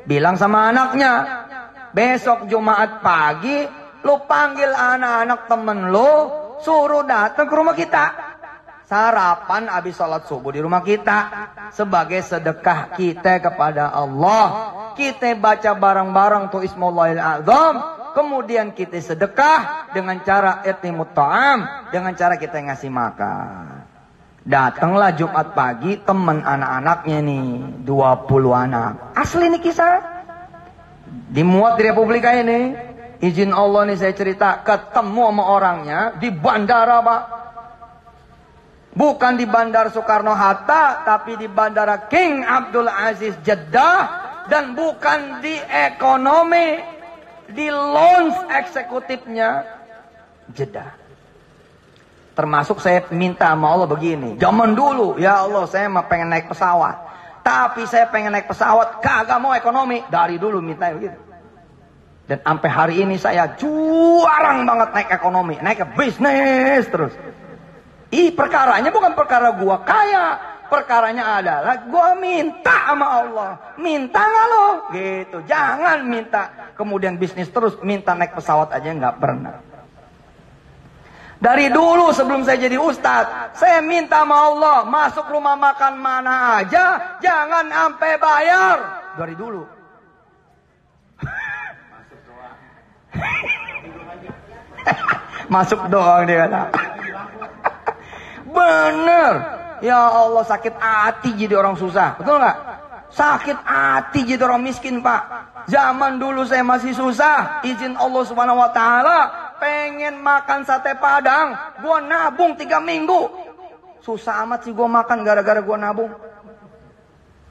Bilang 0.06 0.38
sama 0.38 0.70
anaknya. 0.70 1.44
Besok 1.90 2.46
Jumat 2.46 3.02
pagi. 3.02 3.66
Lu 4.04 4.22
panggil 4.28 4.70
anak-anak 4.70 5.40
temen 5.50 5.78
lu. 5.90 6.12
Suruh 6.62 7.02
datang 7.04 7.50
ke 7.50 7.54
rumah 7.54 7.74
kita. 7.76 8.34
Sarapan 8.84 9.66
habis 9.72 9.96
sholat 9.96 10.28
subuh 10.28 10.54
di 10.54 10.60
rumah 10.62 10.84
kita. 10.84 11.50
Sebagai 11.74 12.22
sedekah 12.22 12.94
kita 12.94 13.42
kepada 13.42 13.90
Allah. 13.90 14.46
Kita 14.94 15.34
baca 15.34 15.74
bareng-bareng 15.74 16.54
tuh 16.54 16.62
Ismullahil 16.62 17.18
Azam 17.18 18.03
kemudian 18.14 18.72
kita 18.72 18.96
sedekah 19.02 19.90
dengan 19.92 20.22
cara 20.22 20.62
etimut 20.62 21.12
ta'am, 21.12 21.90
dengan 21.90 22.14
cara 22.14 22.38
kita 22.38 22.62
ngasih 22.62 22.88
makan. 22.88 23.84
Datanglah 24.44 25.12
Jumat 25.16 25.56
pagi 25.56 25.98
teman 26.00 26.44
anak-anaknya 26.44 27.18
nih, 27.24 27.46
20 27.82 28.52
anak. 28.52 29.16
Asli 29.16 29.48
nih 29.50 29.60
kisah. 29.60 30.00
Dimuat 31.32 31.80
di 31.80 31.82
Republika 31.84 32.30
ini. 32.32 32.76
Izin 33.24 33.56
Allah 33.56 33.88
nih 33.88 33.96
saya 33.96 34.12
cerita, 34.12 34.60
ketemu 34.60 35.22
sama 35.32 35.44
orangnya 35.48 36.00
di 36.20 36.28
bandara, 36.28 37.00
Pak. 37.00 37.22
Bukan 38.94 39.34
di 39.34 39.42
Bandara 39.42 39.90
Soekarno-Hatta, 39.90 41.02
tapi 41.02 41.34
di 41.34 41.50
Bandara 41.50 42.06
King 42.06 42.46
Abdul 42.46 42.86
Aziz 42.86 43.34
Jeddah. 43.42 44.22
Dan 44.46 44.76
bukan 44.76 45.40
di 45.40 45.56
ekonomi 45.56 46.93
di 47.50 47.66
launch 47.68 48.48
eksekutifnya 48.48 49.64
jeda. 50.52 50.94
Termasuk 52.34 52.82
saya 52.82 53.06
minta 53.14 53.46
sama 53.54 53.70
Allah 53.70 53.86
begini. 53.86 54.34
Zaman 54.42 54.74
dulu, 54.74 55.14
ya 55.22 55.46
Allah 55.46 55.70
saya 55.70 55.86
mah 55.86 56.10
pengen 56.10 56.34
naik 56.34 56.50
pesawat. 56.50 56.98
Tapi 57.46 57.86
saya 57.86 58.10
pengen 58.10 58.34
naik 58.34 58.50
pesawat, 58.50 58.98
kagak 58.98 59.38
mau 59.38 59.54
ekonomi. 59.54 60.02
Dari 60.10 60.34
dulu 60.40 60.58
minta 60.58 60.90
begitu. 60.90 61.14
Dan 62.24 62.40
sampai 62.40 62.70
hari 62.72 62.94
ini 63.04 63.20
saya 63.20 63.52
juarang 63.54 64.64
banget 64.64 64.90
naik 64.96 65.10
ekonomi. 65.12 65.60
Naik 65.60 65.84
ke 65.84 65.86
bisnis 65.94 66.88
terus. 66.88 67.12
Ih 68.10 68.32
perkaranya 68.32 68.90
bukan 68.90 69.12
perkara 69.12 69.54
gua 69.54 69.84
kaya. 69.84 70.56
Perkaranya 70.64 71.38
adalah 71.38 71.76
gue 71.86 72.10
minta 72.18 72.88
sama 72.88 73.06
Allah. 73.20 73.50
Minta 73.76 74.24
nggak 74.24 74.46
lo? 74.48 74.66
Gitu. 74.96 75.38
Jangan 75.44 76.08
minta. 76.08 76.63
Kemudian 76.74 77.18
bisnis 77.18 77.50
terus. 77.50 77.78
Minta 77.82 78.14
naik 78.14 78.34
pesawat 78.34 78.74
aja 78.74 78.90
nggak 78.90 79.18
pernah. 79.22 79.74
Dari 81.44 81.68
dulu 81.68 82.08
sebelum 82.14 82.46
saya 82.46 82.56
jadi 82.56 82.78
ustadz. 82.80 83.60
Saya 83.60 83.84
minta 83.84 84.24
sama 84.24 84.48
Allah. 84.48 84.88
Masuk 84.88 85.28
rumah 85.28 85.52
makan 85.58 86.00
mana 86.00 86.56
aja. 86.62 87.18
Jangan 87.20 87.68
sampai 87.68 88.16
bayar. 88.16 88.78
Dari 89.20 89.34
dulu. 89.36 89.68
Masuk 95.52 95.84
doang 95.92 96.24
dia 96.24 96.48
kata. 96.48 96.72
Bener. 98.56 99.34
Ya 99.84 100.00
Allah 100.00 100.48
sakit 100.48 100.80
hati 100.80 101.36
jadi 101.36 101.60
orang 101.60 101.76
susah. 101.76 102.16
Betul 102.16 102.40
nggak? 102.40 102.56
Sakit 103.14 103.62
hati 103.62 104.26
jadi 104.26 104.42
orang 104.42 104.66
miskin 104.66 104.98
pak. 104.98 105.22
Zaman 105.70 106.18
dulu 106.18 106.42
saya 106.42 106.66
masih 106.66 106.90
susah. 106.90 107.62
Izin 107.62 107.94
Allah 107.94 108.22
subhanahu 108.26 108.58
wa 108.58 108.70
ta'ala. 108.74 109.18
Pengen 109.62 110.18
makan 110.18 110.66
sate 110.66 110.98
padang. 110.98 111.54
Gua 111.78 112.02
nabung 112.02 112.58
tiga 112.58 112.82
minggu. 112.82 113.30
Susah 114.02 114.42
amat 114.42 114.66
sih 114.66 114.74
gua 114.74 114.90
makan 114.90 115.22
gara-gara 115.22 115.62
gua 115.62 115.78
nabung. 115.78 116.10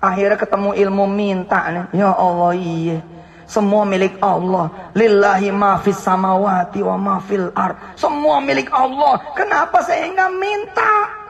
Akhirnya 0.04 0.36
ketemu 0.36 0.76
ilmu 0.76 1.06
minta 1.08 1.71
nih. 1.71 1.95
Ya 1.95 2.12
Allah 2.12 2.52
iya. 2.60 2.99
Semua 3.47 3.88
milik 3.88 4.19
Allah. 4.19 4.91
Lillahi 4.91 5.47
ma 5.56 5.80
fis 5.80 5.95
samawati 5.95 6.84
wa 6.84 6.99
ma 6.99 7.15
fil 7.23 7.56
ar. 7.56 7.95
Semua 7.95 8.43
milik 8.43 8.67
Allah. 8.67 9.32
Kenapa 9.32 9.80
saya 9.80 10.12
enggak 10.12 10.32
minta? 10.36 11.22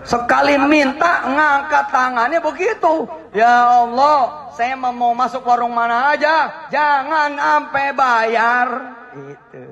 Sekali 0.00 0.56
minta 0.56 1.28
ngangkat 1.28 1.84
tangannya 1.92 2.40
begitu. 2.40 3.04
Ya 3.36 3.84
Allah, 3.84 4.50
saya 4.56 4.72
mau 4.76 5.12
masuk 5.12 5.44
warung 5.44 5.76
mana 5.76 6.16
aja, 6.16 6.68
jangan 6.72 7.36
sampai 7.36 7.86
bayar. 7.92 8.68
Itu. 9.12 9.64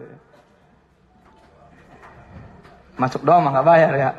Masuk 2.98 3.22
doang 3.24 3.48
nggak 3.48 3.66
bayar 3.66 3.92
ya. 3.94 4.10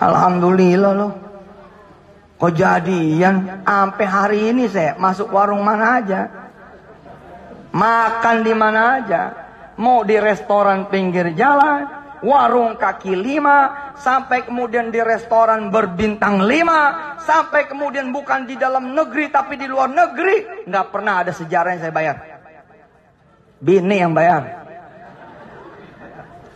Alhamdulillah 0.00 0.92
loh. 0.96 1.12
Kejadian 2.40 3.60
sampai 3.68 4.06
hari 4.08 4.40
ini 4.48 4.64
saya 4.64 4.96
masuk 4.96 5.28
warung 5.28 5.60
mana 5.60 6.00
aja. 6.00 6.20
Makan 7.76 8.36
di 8.40 8.54
mana 8.56 8.80
aja. 8.96 9.22
Mau 9.76 10.00
di 10.04 10.16
restoran 10.16 10.88
pinggir 10.88 11.36
jalan, 11.36 11.99
warung 12.24 12.76
kaki 12.76 13.12
lima, 13.16 13.92
sampai 13.96 14.44
kemudian 14.44 14.88
di 14.92 15.00
restoran 15.00 15.68
berbintang 15.68 16.44
lima, 16.44 17.16
sampai 17.20 17.68
kemudian 17.68 18.12
bukan 18.12 18.48
di 18.48 18.56
dalam 18.56 18.92
negeri 18.92 19.28
tapi 19.28 19.56
di 19.60 19.66
luar 19.68 19.88
negeri. 19.92 20.66
Nggak 20.68 20.86
pernah 20.88 21.24
ada 21.24 21.32
sejarah 21.32 21.70
yang 21.76 21.82
saya 21.82 21.94
bayar. 21.94 22.16
Bini 23.60 23.96
yang 24.00 24.16
bayar. 24.16 24.42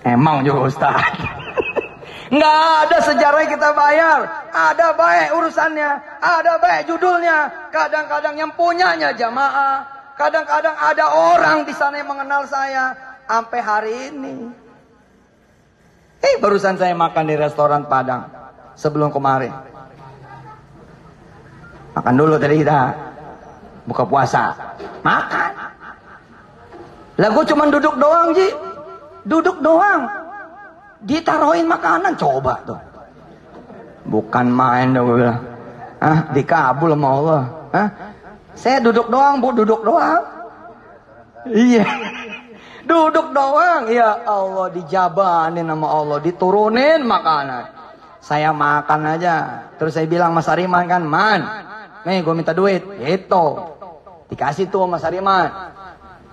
Emang 0.05 0.45
juga 0.45 0.69
Ustaz. 0.69 1.01
Nggak 2.35 2.65
ada 2.89 2.99
sejarah 3.05 3.45
kita 3.47 3.71
bayar. 3.77 4.21
Ada 4.51 4.97
baik 4.97 5.29
urusannya. 5.37 5.91
Ada 6.19 6.53
baik 6.59 6.89
judulnya. 6.89 7.69
Kadang-kadang 7.69 8.35
yang 8.35 8.51
punyanya 8.57 9.13
jamaah. 9.13 9.85
Kadang-kadang 10.17 10.75
ada 10.75 11.07
orang 11.15 11.69
di 11.69 11.75
sana 11.77 12.01
yang 12.01 12.09
mengenal 12.09 12.49
saya. 12.49 12.97
Sampai 13.29 13.61
hari 13.61 13.93
ini. 14.13 14.64
Eh 16.25 16.41
barusan 16.41 16.81
saya 16.81 16.97
makan 16.97 17.29
di 17.29 17.37
restoran 17.37 17.85
Padang. 17.85 18.25
Sebelum 18.81 19.13
kemarin. 19.13 19.53
Makan 21.93 22.15
dulu 22.17 22.41
tadi 22.41 22.65
kita. 22.65 22.81
Buka 23.85 24.09
puasa. 24.09 24.57
Makan. 25.05 25.51
Lah 27.21 27.29
gue 27.29 27.45
cuma 27.53 27.69
duduk 27.69 27.95
doang 28.01 28.33
Ji. 28.33 28.49
Duduk 29.29 29.61
doang 29.61 30.25
ditaruhin 31.05 31.69
makanan 31.69 32.17
coba 32.17 32.65
tuh 32.65 32.81
bukan 34.09 34.49
main 34.49 34.97
dong 34.97 35.13
gue 35.13 35.17
bilang 35.21 35.41
ah 36.01 36.19
dikabul 36.33 36.93
sama 36.97 37.09
Allah 37.21 37.43
ah 37.77 37.89
saya 38.57 38.81
duduk 38.81 39.13
doang 39.13 39.41
bu 39.41 39.53
duduk 39.53 39.85
doang 39.85 40.25
iya 41.53 41.85
duduk 42.85 43.33
doang 43.33 43.89
ya 43.89 44.25
Allah 44.25 44.69
dijabanin 44.73 45.67
sama 45.69 45.89
Allah 45.89 46.19
diturunin 46.21 47.01
makanan 47.05 47.65
saya 48.21 48.53
makan 48.53 49.01
aja 49.17 49.35
terus 49.77 49.97
saya 49.97 50.09
bilang 50.09 50.33
Mas 50.33 50.49
Ariman 50.49 50.89
kan 50.89 51.03
man 51.05 51.41
nih 52.05 52.21
gue 52.21 52.35
minta 52.37 52.53
duit 52.53 52.85
itu 53.01 53.47
dikasih 54.33 54.69
tuh 54.69 54.89
Mas 54.89 55.05
Ariman 55.05 55.75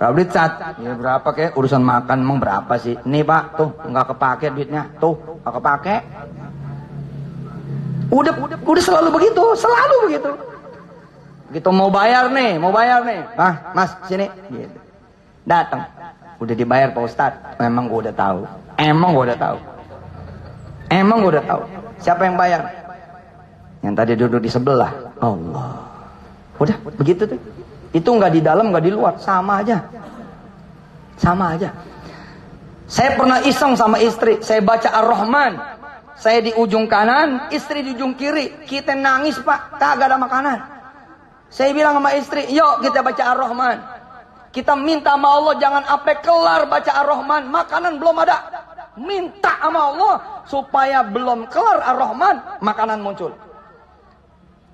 Berapa 0.01 0.17
duit 0.17 0.33
cat? 0.33 0.81
Ya 0.81 0.97
berapa 0.97 1.29
kek? 1.29 1.53
Urusan 1.53 1.85
makan 1.85 2.25
emang 2.25 2.41
berapa 2.41 2.73
sih? 2.81 2.97
Nih 3.05 3.21
pak, 3.21 3.53
tuh 3.53 3.69
nggak 3.85 4.09
kepake 4.09 4.49
duitnya. 4.49 4.89
Tuh 4.97 5.13
nggak 5.13 5.53
kepake. 5.61 5.95
Udah, 8.09 8.33
udah, 8.65 8.81
selalu 8.81 9.13
begitu, 9.13 9.45
selalu 9.53 9.95
begitu. 10.09 10.31
Gitu 11.53 11.69
mau 11.69 11.93
bayar 11.93 12.33
nih, 12.33 12.57
mau 12.57 12.73
bayar 12.73 13.05
nih. 13.05 13.21
Ah, 13.37 13.77
mas 13.77 13.93
sini. 14.09 14.25
Gitu. 14.49 14.73
Datang. 15.45 15.85
Udah 16.41 16.55
dibayar 16.57 16.89
Pak 16.89 17.03
Ustad. 17.05 17.33
Memang 17.61 17.85
gua 17.85 18.09
udah 18.09 18.15
tahu. 18.17 18.39
Emang 18.81 19.13
gua 19.13 19.23
udah 19.29 19.37
tahu. 19.37 19.57
Emang 20.89 21.17
gua 21.21 21.31
udah 21.37 21.45
tahu. 21.45 21.61
Siapa 22.01 22.25
yang 22.25 22.33
bayar? 22.33 22.65
Yang 23.85 23.93
tadi 23.93 24.11
duduk 24.17 24.41
di 24.41 24.49
sebelah. 24.49 25.13
Allah. 25.21 25.85
Udah, 26.57 26.77
begitu 26.97 27.29
tuh. 27.29 27.37
Itu 27.93 28.09
nggak 28.17 28.31
di 28.33 28.41
dalam, 28.41 28.73
nggak 28.73 28.85
di 28.85 28.91
luar, 28.93 29.21
sama 29.21 29.61
aja. 29.61 29.85
Sama 31.21 31.53
aja. 31.53 31.69
Saya 32.89 33.15
pernah 33.15 33.39
iseng 33.45 33.77
sama 33.77 34.01
istri, 34.01 34.41
saya 34.41 34.59
baca 34.65 34.89
Ar-Rahman. 34.89 35.53
Saya 36.17 36.41
di 36.43 36.51
ujung 36.53 36.85
kanan, 36.85 37.49
istri 37.53 37.85
di 37.85 37.95
ujung 37.95 38.13
kiri. 38.17 38.65
Kita 38.65 38.97
nangis 38.97 39.37
pak, 39.41 39.77
kagak 39.77 40.09
ada 40.09 40.17
makanan. 40.17 40.57
Saya 41.49 41.71
bilang 41.73 41.97
sama 41.97 42.13
istri, 42.17 42.49
yuk 42.49 42.81
kita 42.81 42.99
baca 43.05 43.23
Ar-Rahman. 43.31 44.00
Kita 44.51 44.75
minta 44.75 45.15
sama 45.15 45.31
Allah 45.31 45.55
jangan 45.55 45.83
apa 45.87 46.11
kelar 46.19 46.67
baca 46.67 46.91
Ar-Rahman, 46.91 47.47
makanan 47.47 47.93
belum 48.03 48.15
ada. 48.19 48.37
Minta 48.99 49.55
sama 49.63 49.95
Allah 49.95 50.15
supaya 50.43 50.99
belum 51.07 51.47
kelar 51.47 51.79
Ar-Rahman, 51.79 52.59
makanan 52.59 52.99
muncul. 52.99 53.31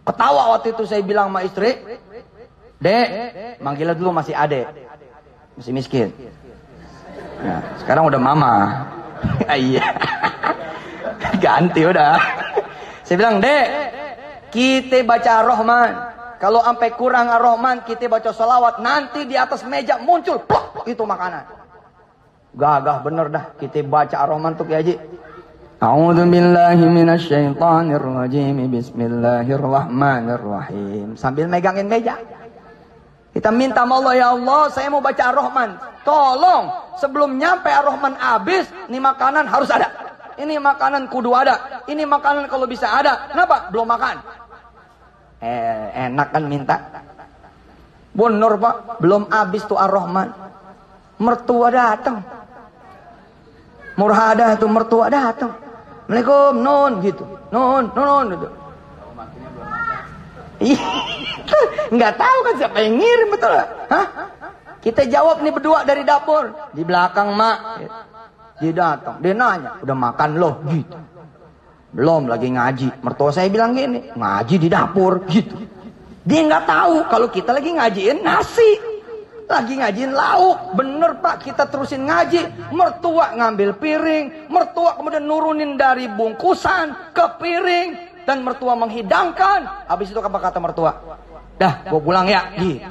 Ketawa 0.02 0.58
waktu 0.58 0.74
itu 0.74 0.82
saya 0.90 1.06
bilang 1.06 1.30
sama 1.30 1.46
istri, 1.46 1.78
Dek, 2.82 3.08
manggilnya 3.62 3.94
dulu 3.94 4.18
masih 4.18 4.34
adek. 4.34 4.66
Masih 5.58 5.74
miskin. 5.74 6.10
Nah, 7.42 7.62
sekarang 7.82 8.10
udah 8.10 8.22
mama. 8.22 8.54
Iya. 9.50 9.82
Ganti 11.42 11.82
udah. 11.82 12.13
Saya 13.02 13.18
bilang, 13.18 13.42
Dek, 13.42 13.66
kita 14.54 15.02
baca 15.06 15.32
Ar-Rahman. 15.42 16.16
Kalau 16.38 16.62
sampai 16.62 16.93
kurang 16.93 17.34
Ar-Rahman, 17.34 17.82
kita 17.82 18.06
baca 18.06 18.30
salawat. 18.30 18.78
Nanti 18.78 19.26
di 19.26 19.34
atas 19.34 19.65
meja 19.65 19.97
muncul, 19.97 20.38
plok, 20.45 20.86
itu 20.86 21.02
makanan. 21.02 21.50
Gagah 22.54 23.02
bener 23.02 23.34
dah, 23.34 23.58
kita 23.58 23.82
baca 23.82 24.21
Ar-Rahman 24.21 24.54
tuh 24.54 24.69
ya 24.69 24.78
Haji. 24.82 24.97
A'udzu 25.78 26.26
billahi 26.26 26.89
minasyaitonir 26.89 28.02
rajim. 28.02 28.58
Bismillahirrahmanirrahim. 28.69 31.13
Sambil 31.17 31.50
megangin 31.50 31.89
meja. 31.89 32.17
Kita 33.34 33.52
minta 33.54 33.86
sama 33.86 33.95
Allah, 34.02 34.15
ya 34.17 34.28
Allah, 34.34 34.69
saya 34.73 34.89
mau 34.89 35.02
baca 35.02 35.23
Ar-Rahman. 35.30 35.78
Tolong, 36.02 36.65
sebelum 36.97 37.38
nyampe 37.38 37.69
Ar-Rahman 37.69 38.17
habis, 38.17 38.65
ini 38.89 38.97
makanan 38.97 39.45
harus 39.45 39.69
ada. 39.69 40.08
Ini 40.38 40.62
makanan 40.62 41.10
kudu 41.10 41.34
ada. 41.34 41.82
Ini 41.89 42.06
makanan 42.06 42.45
kalau 42.50 42.67
bisa 42.69 42.93
ada. 42.93 43.26
Kenapa? 43.30 43.69
Belum 43.73 43.88
makan. 43.89 44.21
Eh, 45.38 45.86
enak 46.10 46.28
kan 46.34 46.43
minta. 46.50 46.78
Bener 48.17 48.54
pak, 48.58 48.97
belum 48.97 49.30
habis 49.30 49.62
tuh 49.69 49.78
Ar-Rahman. 49.78 50.34
Mertua 51.21 51.67
datang. 51.69 52.26
Murhadah 53.97 54.58
tuh 54.58 54.69
mertua 54.69 55.10
datang. 55.10 55.54
Assalamualaikum, 56.08 56.54
non 56.62 56.91
gitu. 57.06 57.26
Non, 57.54 57.89
non, 57.93 58.06
non 58.06 58.26
gitu. 58.34 58.47
Nggak 61.93 62.13
tahu 62.17 62.38
kan 62.41 62.54
siapa 62.58 62.78
yang 62.82 62.97
ngirim 62.97 63.30
betul 63.30 63.54
Hah? 63.93 64.06
Kita 64.82 65.06
jawab 65.06 65.45
nih 65.45 65.54
berdua 65.54 65.86
dari 65.86 66.02
dapur. 66.02 66.54
Di 66.73 66.82
belakang 66.82 67.34
mak. 67.36 67.58
Dia 68.58 68.71
datang. 68.73 69.21
Dia 69.21 69.34
nanya. 69.36 69.78
Udah 69.84 69.97
makan 69.97 70.30
loh. 70.39 70.63
Gitu. 70.65 70.97
Belum 71.91 72.28
lagi 72.28 72.52
ngaji. 72.52 73.04
Mertua 73.04 73.32
saya 73.32 73.47
bilang 73.47 73.76
gini. 73.76 74.12
Ngaji 74.12 74.56
di 74.60 74.67
dapur. 74.67 75.23
Gitu. 75.28 75.56
Dia 76.28 76.43
nggak 76.43 76.65
tahu 76.67 76.95
kalau 77.08 77.28
kita 77.32 77.56
lagi 77.56 77.71
ngajiin 77.71 78.19
nasi. 78.23 78.71
Lagi 79.47 79.80
ngajiin 79.80 80.12
lauk. 80.12 80.76
Bener 80.76 81.23
pak 81.23 81.47
kita 81.47 81.67
terusin 81.71 82.04
ngaji. 82.04 82.71
Mertua 82.76 83.36
ngambil 83.39 83.80
piring. 83.80 84.26
Mertua 84.52 85.00
kemudian 85.00 85.23
nurunin 85.23 85.80
dari 85.80 86.12
bungkusan 86.12 87.15
ke 87.15 87.26
piring 87.39 87.89
dan 88.28 88.43
mertua 88.43 88.76
menghidangkan. 88.76 89.88
Habis 89.88 90.12
itu 90.12 90.19
apa 90.19 90.39
kata 90.43 90.60
mertua? 90.60 90.91
Dah, 91.58 91.88
gue 91.88 92.02
pulang 92.04 92.28
ya. 92.28 92.54
Gitu. 92.60 92.84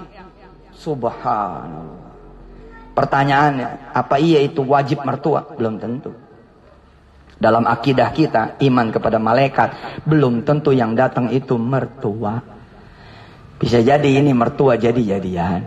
Subhanallah. 0.72 2.08
Pertanyaannya, 2.96 3.92
apa 3.92 4.16
iya 4.16 4.40
itu 4.40 4.64
wajib 4.64 5.04
mertua? 5.04 5.44
Belum 5.52 5.76
tentu. 5.76 6.16
Dalam 7.36 7.68
akidah 7.68 8.16
kita, 8.16 8.56
iman 8.64 8.88
kepada 8.88 9.20
malaikat, 9.20 10.00
belum 10.08 10.48
tentu 10.48 10.72
yang 10.72 10.96
datang 10.96 11.28
itu 11.28 11.60
mertua. 11.60 12.40
Bisa 13.60 13.84
jadi 13.84 14.20
ini 14.20 14.32
mertua 14.32 14.80
jadi-jadian. 14.80 15.60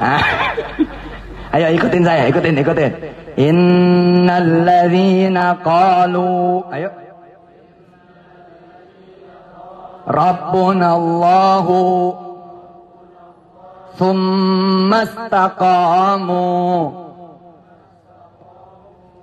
Ayo 1.54 1.66
ikutin 1.74 2.02
saya, 2.02 2.26
ikutin, 2.30 2.62
ikutin. 2.62 2.92
Innalladzina 3.38 5.62
qalu 5.62 6.66
Ayo. 6.74 6.90
Rabbuna 10.10 10.98
Allahu 10.98 11.78
Thumma 14.00 15.04
istaqamu 15.04 16.48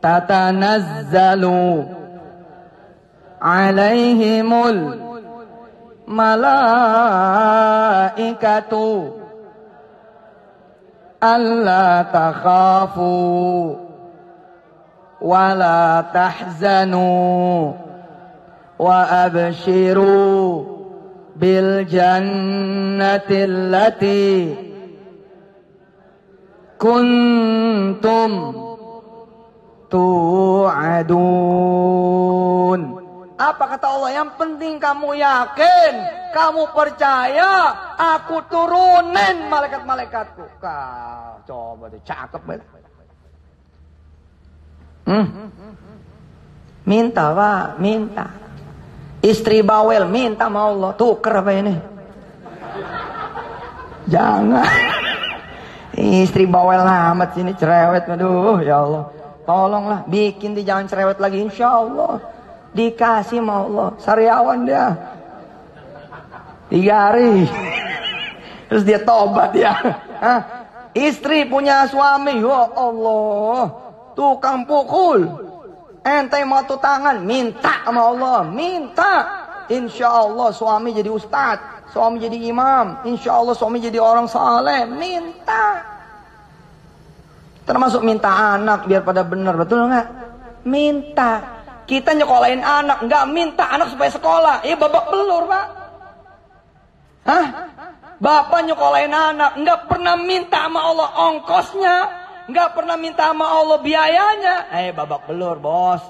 تتنزل 0.01 1.83
عليهم 3.41 4.53
الملائكة 6.07 7.53
ألا 11.23 12.01
تخافوا 12.13 13.75
ولا 15.21 16.03
تحزنوا 16.13 17.73
وأبشروا 18.79 20.63
بالجنة 21.35 23.21
التي 23.31 24.55
كنتم 26.79 28.53
tu'adun 29.89 31.27
apa 33.37 33.63
kata 33.77 33.85
Allah? 33.85 34.11
Yang 34.17 34.29
penting 34.41 34.81
kamu 34.81 35.13
yakin, 35.21 35.93
kamu 36.33 36.73
percaya, 36.73 37.69
aku 37.93 38.41
turunin 38.49 39.45
malaikat-malaikatku. 39.45 40.43
Kau 40.57 41.37
coba 41.45 41.85
deh, 41.93 42.01
cakep 42.01 42.41
banget. 42.41 42.65
Hmm. 45.07 45.53
Minta 46.83 47.31
pak, 47.31 47.77
minta. 47.77 48.27
Istri 49.21 49.61
bawel 49.61 50.09
minta 50.09 50.49
sama 50.49 50.67
Allah. 50.67 50.91
Tuker 50.97 51.33
apa 51.37 51.51
ini? 51.53 51.75
Jangan. 54.09 54.65
Istri 56.25 56.49
bawel 56.49 56.81
amat 56.81 57.37
sini 57.37 57.53
cerewet. 57.53 58.07
Aduh 58.07 58.59
ya 58.65 58.81
Allah. 58.81 59.16
Tolonglah 59.47 60.03
bikin 60.11 60.59
dia 60.59 60.75
jangan 60.75 60.91
cerewet 60.91 61.23
lagi 61.23 61.39
insya 61.39 61.71
Allah. 61.71 62.19
Dikasih 62.75 63.39
sama 63.39 63.63
Allah. 63.63 63.89
Sariawan 63.95 64.67
dia. 64.67 64.91
Tiga 66.67 66.95
hari. 67.07 67.47
Terus 68.67 68.83
dia 68.83 68.99
tobat 69.07 69.55
ya. 69.55 69.71
Hah? 70.19 70.41
Istri 70.91 71.47
punya 71.47 71.87
suami. 71.87 72.43
Ya 72.43 72.67
Allah. 72.75 73.71
Tukang 74.19 74.67
pukul. 74.67 75.23
Ente 76.03 76.43
matu 76.43 76.75
tangan. 76.75 77.23
Minta 77.23 77.87
sama 77.87 78.03
Allah. 78.03 78.43
Minta. 78.43 79.13
Insya 79.71 80.11
Allah 80.11 80.51
suami 80.51 80.91
jadi 80.91 81.07
ustadz. 81.07 81.95
Suami 81.95 82.19
jadi 82.19 82.35
imam. 82.51 83.07
Insya 83.07 83.39
Allah 83.39 83.55
suami 83.55 83.79
jadi 83.79 83.95
orang 83.95 84.27
saleh. 84.27 84.83
Minta. 84.91 85.86
Termasuk 87.67 87.99
minta 87.99 88.55
anak 88.55 88.87
biar 88.87 89.03
pada 89.03 89.27
benar. 89.27 89.59
Betul 89.59 89.91
nggak? 89.91 90.07
Minta. 90.63 91.59
Kita 91.87 92.15
nyekolahin 92.15 92.63
anak, 92.63 93.03
nggak 93.07 93.23
minta 93.31 93.67
anak 93.67 93.91
supaya 93.91 94.11
sekolah. 94.11 94.55
Ya 94.63 94.75
babak 94.75 95.07
belur, 95.11 95.47
Pak. 95.47 95.65
Hah? 97.27 97.45
Bapak 98.17 98.65
nyekolahin 98.65 99.13
anak, 99.13 99.59
nggak 99.61 99.79
pernah 99.87 100.15
minta 100.17 100.67
sama 100.67 100.79
Allah 100.83 101.09
ongkosnya, 101.15 101.97
nggak 102.49 102.69
pernah 102.73 102.95
minta 102.97 103.29
sama 103.29 103.45
Allah 103.45 103.77
biayanya. 103.83 104.55
Eh, 104.73 104.89
babak 104.95 105.27
belur, 105.27 105.59
bos. 105.59 106.01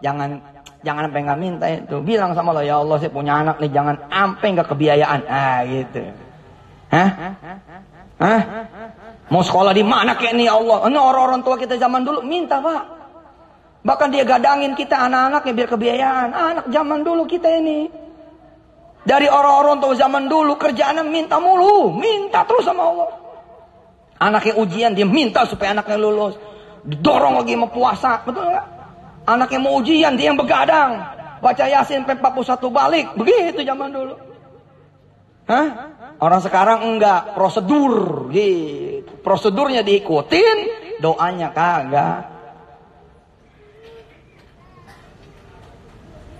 Jangan 0.00 0.40
jangan 0.80 1.10
sampai 1.10 1.20
nggak 1.26 1.40
minta 1.40 1.66
itu. 1.68 1.96
Bilang 2.00 2.32
sama 2.32 2.56
Allah, 2.56 2.64
ya 2.64 2.80
Allah 2.80 2.96
saya 2.96 3.12
punya 3.12 3.40
anak 3.40 3.60
nih, 3.60 3.72
jangan 3.72 3.96
sampai 4.08 4.46
nggak 4.56 4.68
kebiayaan. 4.72 5.20
Ah, 5.28 5.60
gitu. 5.68 6.00
Hah? 6.92 7.10
Hah? 8.20 8.40
Mau 9.30 9.46
sekolah 9.46 9.70
di 9.70 9.86
mana 9.86 10.18
kayak 10.18 10.34
ini 10.34 10.50
ya 10.50 10.58
Allah? 10.58 10.90
Ini 10.90 10.98
orang-orang 10.98 11.40
tua 11.46 11.54
kita 11.54 11.78
zaman 11.78 12.02
dulu 12.02 12.26
minta, 12.26 12.58
Pak. 12.58 12.82
Bahkan 13.80 14.08
dia 14.10 14.26
gadangin 14.26 14.74
kita 14.74 15.06
anak-anaknya 15.06 15.52
biar 15.54 15.68
kebiayaan. 15.70 16.28
Anak 16.34 16.66
zaman 16.68 17.00
dulu 17.06 17.24
kita 17.30 17.48
ini. 17.48 17.86
Dari 19.06 19.30
orang-orang 19.30 19.80
tua 19.80 19.94
zaman 19.96 20.28
dulu 20.28 20.58
kerjaan 20.58 21.00
minta 21.08 21.38
mulu. 21.38 21.94
Minta 21.94 22.42
terus 22.44 22.66
sama 22.66 22.90
Allah. 22.90 23.10
Anaknya 24.20 24.58
ujian 24.60 24.92
dia 24.92 25.08
minta 25.08 25.46
supaya 25.48 25.72
anaknya 25.72 25.96
lulus. 25.96 26.36
Dorong 26.84 27.40
lagi 27.40 27.56
mau 27.56 27.72
puasa. 27.72 28.20
Betul 28.26 28.50
nggak? 28.50 28.66
Anaknya 29.30 29.60
mau 29.62 29.78
ujian 29.80 30.12
dia 30.18 30.28
yang 30.28 30.36
begadang. 30.36 31.00
Baca 31.40 31.64
Yasin 31.64 32.04
sampai 32.04 32.20
41 32.20 32.68
balik. 32.68 33.06
Begitu 33.16 33.64
zaman 33.64 33.88
dulu. 33.94 34.12
Hah? 35.48 35.66
Orang 36.20 36.44
sekarang 36.44 36.84
enggak. 36.84 37.32
Prosedur. 37.32 38.28
Gitu. 38.28 38.89
Prosedurnya 39.20 39.84
diikutin. 39.84 40.58
Doanya 41.00 41.48
kagak. 41.52 42.18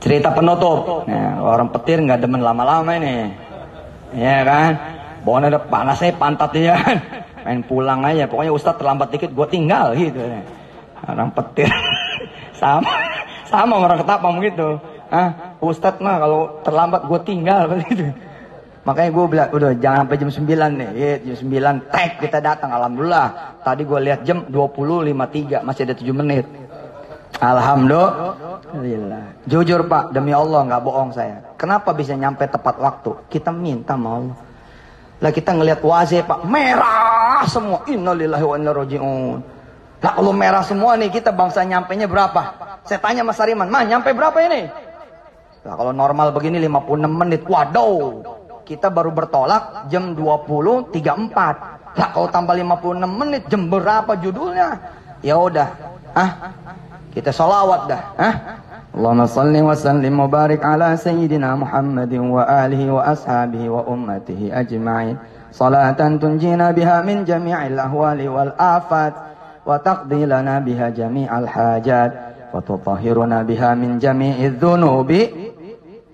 Cerita 0.01 0.33
penutup. 0.33 1.05
Nah, 1.05 1.45
orang 1.45 1.69
petir 1.69 2.01
nggak 2.01 2.25
demen 2.25 2.41
lama-lama 2.41 2.89
ini. 2.97 3.29
Ya 4.17 4.41
kan? 4.43 4.73
Pokoknya 5.21 5.57
ada 5.57 5.61
panasnya 5.61 6.17
pantat 6.17 6.51
dia. 6.57 6.77
Main 7.45 7.61
pulang 7.65 8.01
aja. 8.05 8.25
Pokoknya 8.25 8.53
Ustadz 8.53 8.81
terlambat 8.81 9.13
dikit 9.13 9.31
gue 9.33 9.47
tinggal 9.53 9.93
gitu. 9.97 10.21
Orang 11.05 11.37
petir. 11.37 11.69
sama. 12.61 12.89
Sama 13.45 13.75
orang 13.77 14.01
ketapang 14.01 14.41
gitu. 14.41 14.81
Ah, 15.11 15.59
Ustadz 15.61 16.01
mah 16.01 16.17
kalau 16.17 16.41
terlambat 16.65 17.05
gue 17.05 17.21
tinggal 17.27 17.69
begitu. 17.69 18.09
Makanya 18.81 19.11
gue 19.13 19.25
bilang, 19.29 19.49
udah 19.53 19.71
jangan 19.77 20.09
sampai 20.09 20.17
jam 20.17 20.31
9 20.33 20.81
nih. 20.81 20.91
Ya, 20.97 21.13
jam 21.21 21.37
9 21.53 21.93
tag 21.93 22.11
kita 22.17 22.39
datang. 22.41 22.73
Alhamdulillah. 22.73 23.61
Tadi 23.61 23.83
gue 23.85 24.01
lihat 24.01 24.25
jam 24.25 24.49
20.53. 24.49 25.61
Masih 25.61 25.85
ada 25.85 25.95
7 25.95 26.17
menit. 26.17 26.49
Alhamdulillah. 27.41 29.25
Jujur 29.45 29.85
Pak, 29.85 30.17
demi 30.17 30.33
Allah 30.33 30.65
nggak 30.65 30.83
bohong 30.85 31.13
saya. 31.13 31.45
Kenapa 31.61 31.93
bisa 31.93 32.17
nyampe 32.17 32.49
tepat 32.49 32.81
waktu? 32.81 33.17
Kita 33.29 33.53
minta 33.53 33.97
sama 33.97 34.09
Allah. 34.17 34.37
Lah 35.21 35.31
kita 35.33 35.53
ngelihat 35.53 35.85
waze 35.85 36.25
Pak, 36.25 36.49
merah 36.49 37.45
semua. 37.45 37.85
Innalillahi 37.85 38.45
wa 38.45 38.57
inna 38.57 38.73
roji'un. 38.73 39.39
Lah 40.01 40.13
kalau 40.17 40.33
merah 40.33 40.65
semua 40.65 40.97
nih 40.97 41.13
kita 41.13 41.29
bangsa 41.37 41.61
nyampe 41.69 41.93
nya 41.93 42.09
berapa? 42.09 42.57
Saya 42.89 42.97
tanya 43.05 43.21
Mas 43.21 43.37
Ariman, 43.37 43.69
"Mah, 43.69 43.85
nyampe 43.85 44.17
berapa 44.17 44.41
ini?" 44.41 44.65
Nah, 45.61 45.77
kalau 45.77 45.93
normal 45.93 46.33
begini 46.33 46.57
56 46.57 47.13
menit. 47.13 47.45
Waduh. 47.45 48.40
Kita 48.71 48.87
baru 48.87 49.11
bertolak 49.11 49.91
jam 49.91 50.15
20.34. 50.15 50.95
Lah 51.99 52.09
kalau 52.15 52.31
tambah 52.31 52.55
56 52.55 53.03
menit 53.03 53.43
jam 53.51 53.67
berapa 53.67 54.15
judulnya? 54.15 54.79
Ya 55.27 55.35
udah. 55.35 55.67
Ah, 56.15 56.55
kita 57.11 57.35
salawat 57.35 57.91
dah. 57.91 58.03
Hah? 58.15 58.35
Allahumma 58.95 59.27
salli 59.27 59.59
wa 59.59 59.75
sallim 59.75 60.23
wa 60.23 60.31
barik 60.31 60.63
ala 60.63 60.95
sayyidina 60.95 61.59
Muhammadin 61.59 62.31
wa 62.31 62.47
alihi 62.47 62.95
wa 62.95 63.11
ashabihi 63.11 63.67
wa 63.67 63.83
ummatihi 63.91 64.55
ajma'in. 64.55 65.19
Salatan 65.51 66.23
tunjina 66.23 66.71
biha 66.71 67.03
min 67.03 67.27
jami'il 67.27 67.75
ahwali 67.75 68.31
wal 68.31 68.55
afat 68.55 69.19
wa 69.67 69.83
taqdi 69.83 70.31
lana 70.31 70.63
biha 70.63 70.95
jami'al 70.95 71.43
hajat 71.43 72.11
wa 72.55 72.63
tutahhiruna 72.63 73.43
biha 73.43 73.75
min 73.75 73.99
jami'idz 73.99 74.63
dzunubi 74.63 75.50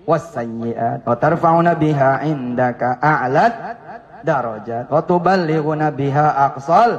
والسيئات 0.06 1.00
وترفعنا 1.06 1.72
بها 1.72 2.10
عندك 2.26 2.82
أعلى 3.04 3.52
درجات 4.24 4.86
وتبلغنا 4.92 5.90
بها 5.90 6.26
أقصى 6.46 6.98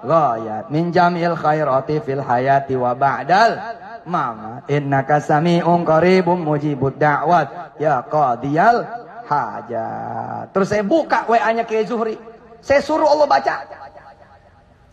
ghayat 0.00 0.72
min 0.72 0.88
jamil 0.88 1.36
khairati 1.36 2.00
fil 2.00 2.24
hayati 2.24 2.72
wa 2.76 2.96
ba'dal 2.96 3.60
mama 4.08 4.64
innaka 4.64 5.20
sami'un 5.20 5.84
qaribun 5.84 6.40
mujibud 6.40 6.96
da'wat 6.96 7.76
ya 7.76 8.00
qadiyal 8.08 8.80
hajat 9.28 10.50
terus 10.56 10.72
saya 10.72 10.82
buka 10.82 11.28
WA-nya 11.28 11.68
ke 11.68 11.84
Zuhri 11.84 12.16
saya 12.64 12.80
suruh 12.80 13.06
Allah 13.06 13.28
baca 13.28 13.54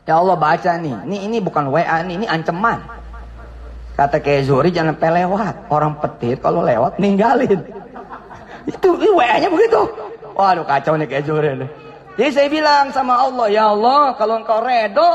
ya 0.03 0.13
Allah 0.19 0.35
baca 0.35 0.71
nih 0.75 1.07
ini 1.07 1.17
ini 1.31 1.37
bukan 1.39 1.71
WA 1.71 2.03
nih 2.03 2.15
ini 2.23 2.27
ancaman 2.27 2.83
kata 4.02 4.18
ke 4.18 4.42
Zuhri 4.42 4.74
jangan 4.74 4.98
pelewat 4.98 5.70
orang 5.70 5.94
petir 6.02 6.42
kalau 6.42 6.66
lewat 6.66 6.98
ninggalin 6.98 7.62
itu, 8.66 8.88
WA-nya 9.14 9.46
begitu 9.46 9.80
waduh 10.34 10.66
kacau 10.66 10.98
nih 10.98 11.06
ke 11.06 11.22
Zuhri 11.22 11.54
nih 11.54 11.70
jadi 12.12 12.28
saya 12.28 12.48
bilang 12.52 12.92
sama 12.92 13.24
Allah, 13.24 13.48
ya 13.48 13.72
Allah 13.72 14.12
kalau 14.20 14.44
engkau 14.44 14.60
redo, 14.60 15.10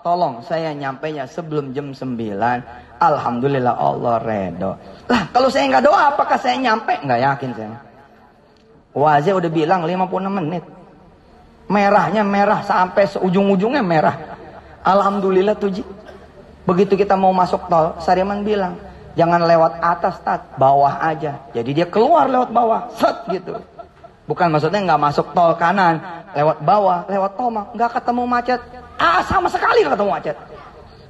tolong 0.00 0.40
saya 0.40 0.72
nyampe 0.72 1.12
nya 1.12 1.28
sebelum 1.28 1.76
jam 1.76 1.92
9. 1.92 2.16
Alhamdulillah 2.98 3.76
Allah 3.76 4.16
redo. 4.16 4.80
Lah 5.12 5.28
kalau 5.28 5.52
saya 5.52 5.68
nggak 5.68 5.84
doa 5.84 6.16
apakah 6.16 6.40
saya 6.40 6.56
nyampe? 6.56 6.96
Nggak 7.04 7.20
yakin 7.20 7.50
saya. 7.52 7.78
Wazir 8.96 9.36
udah 9.36 9.52
bilang 9.52 9.84
56 9.84 10.08
menit. 10.40 10.64
Merahnya 11.68 12.24
merah 12.24 12.64
sampai 12.64 13.04
seujung-ujungnya 13.04 13.84
merah. 13.84 14.16
Alhamdulillah 14.88 15.52
tuji. 15.52 15.84
Begitu 16.68 17.00
kita 17.00 17.16
mau 17.16 17.32
masuk 17.32 17.64
tol, 17.72 17.96
Sariman 18.04 18.44
bilang, 18.44 18.76
jangan 19.16 19.40
lewat 19.40 19.80
atas 19.80 20.20
tat, 20.20 20.44
bawah 20.60 21.00
aja. 21.00 21.40
Jadi 21.56 21.80
dia 21.80 21.88
keluar 21.88 22.28
lewat 22.28 22.52
bawah, 22.52 22.92
set 22.92 23.16
gitu. 23.32 23.56
Bukan 24.28 24.52
maksudnya 24.52 24.84
nggak 24.84 25.00
masuk 25.00 25.32
tol 25.32 25.56
kanan, 25.56 25.96
lewat 26.36 26.60
bawah, 26.60 27.08
lewat 27.08 27.32
Tomang, 27.40 27.72
nggak 27.72 27.90
ketemu 27.96 28.22
macet. 28.28 28.60
Ah, 29.00 29.24
sama 29.24 29.48
sekali 29.48 29.80
nggak 29.80 29.96
ketemu 29.96 30.12
macet. 30.12 30.36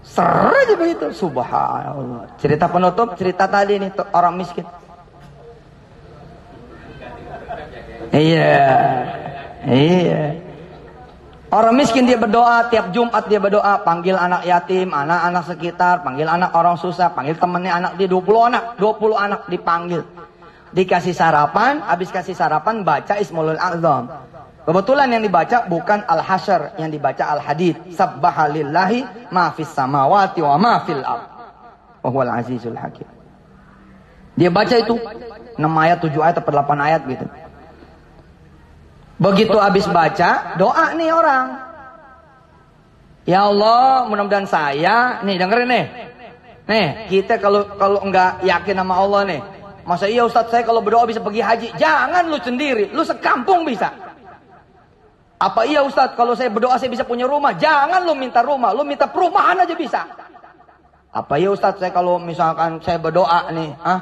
Ser 0.07 0.31
aja 0.31 0.75
begitu. 0.79 1.07
Subhanallah. 1.11 2.31
Cerita 2.39 2.71
penutup, 2.71 3.19
cerita 3.19 3.51
tadi 3.51 3.83
nih 3.83 3.91
orang 4.15 4.39
miskin. 4.39 4.63
Iya. 8.15 8.63
Iya. 9.67 10.48
Orang 11.49 11.81
miskin 11.81 12.05
dia 12.05 12.21
berdoa, 12.21 12.69
tiap 12.69 12.93
Jumat 12.93 13.25
dia 13.25 13.41
berdoa, 13.41 13.81
panggil 13.81 14.13
anak 14.21 14.45
yatim, 14.45 14.93
anak-anak 14.93 15.49
sekitar, 15.49 16.05
panggil 16.05 16.29
anak 16.29 16.53
orang 16.53 16.77
susah, 16.77 17.09
panggil 17.17 17.41
temennya 17.41 17.73
anak 17.73 17.93
dia 17.97 18.05
20 18.05 18.53
anak, 18.53 18.77
20 18.77 19.17
anak 19.17 19.41
dipanggil. 19.49 20.05
Dikasih 20.77 21.17
sarapan, 21.17 21.81
habis 21.89 22.13
kasih 22.13 22.37
sarapan 22.37 22.85
baca 22.85 23.17
Ismulul 23.17 23.57
Azam. 23.57 24.13
Kebetulan 24.69 25.09
yang 25.09 25.25
dibaca 25.25 25.65
bukan 25.65 26.05
Al-Hasyr, 26.05 26.77
yang 26.77 26.93
dibaca 26.93 27.25
Al-Hadid. 27.25 27.97
Sabbahalillahi 27.97 29.33
ma 29.33 29.49
samawati 29.57 30.45
wa 30.45 30.61
ma 30.61 30.85
fil 30.85 31.01
ard. 31.01 31.25
Azizul 32.05 32.77
hakim. 32.77 33.09
Dia 34.37 34.53
baca 34.53 34.77
itu 34.77 35.01
6 35.57 35.65
ayat, 35.65 35.99
7 36.05 36.13
ayat 36.21 36.37
atau 36.45 36.53
8 36.53 36.77
ayat 36.79 37.01
gitu. 37.09 37.25
Begitu 39.19 39.59
habis 39.59 39.85
baca, 39.91 40.55
doa 40.55 40.95
nih 40.95 41.11
orang. 41.11 41.47
Ya 43.27 43.45
Allah, 43.45 44.07
mudah-mudahan 44.07 44.47
saya, 44.47 45.21
nih 45.27 45.37
dengerin 45.37 45.69
nih. 45.69 45.87
Nih, 46.71 46.89
kita 47.11 47.43
kalau 47.43 47.67
kalau 47.75 48.01
enggak 48.07 48.41
yakin 48.47 48.79
sama 48.79 48.95
Allah 48.95 49.21
nih, 49.27 49.41
masa 49.83 50.07
iya 50.07 50.23
Ustadz 50.23 50.55
saya 50.55 50.63
kalau 50.63 50.81
berdoa 50.81 51.05
bisa 51.05 51.19
pergi 51.19 51.43
haji? 51.43 51.69
Jangan 51.77 52.25
lu 52.31 52.39
sendiri, 52.39 52.95
lu 52.95 53.03
sekampung 53.03 53.67
bisa. 53.67 53.91
Apa 55.39 55.67
iya 55.67 55.83
Ustadz 55.83 56.15
kalau 56.15 56.39
saya 56.39 56.49
berdoa 56.49 56.79
saya 56.79 56.89
bisa 56.89 57.03
punya 57.03 57.27
rumah? 57.27 57.59
Jangan 57.59 58.07
lu 58.07 58.15
minta 58.15 58.41
rumah, 58.41 58.71
lu 58.71 58.87
minta 58.87 59.11
perumahan 59.11 59.67
aja 59.67 59.75
bisa. 59.75 60.07
Apa 61.11 61.43
iya 61.43 61.51
Ustadz 61.51 61.83
saya 61.83 61.91
kalau 61.91 62.23
misalkan 62.23 62.79
saya 62.87 63.03
berdoa 63.03 63.51
nih, 63.51 63.75
ah, 63.83 64.01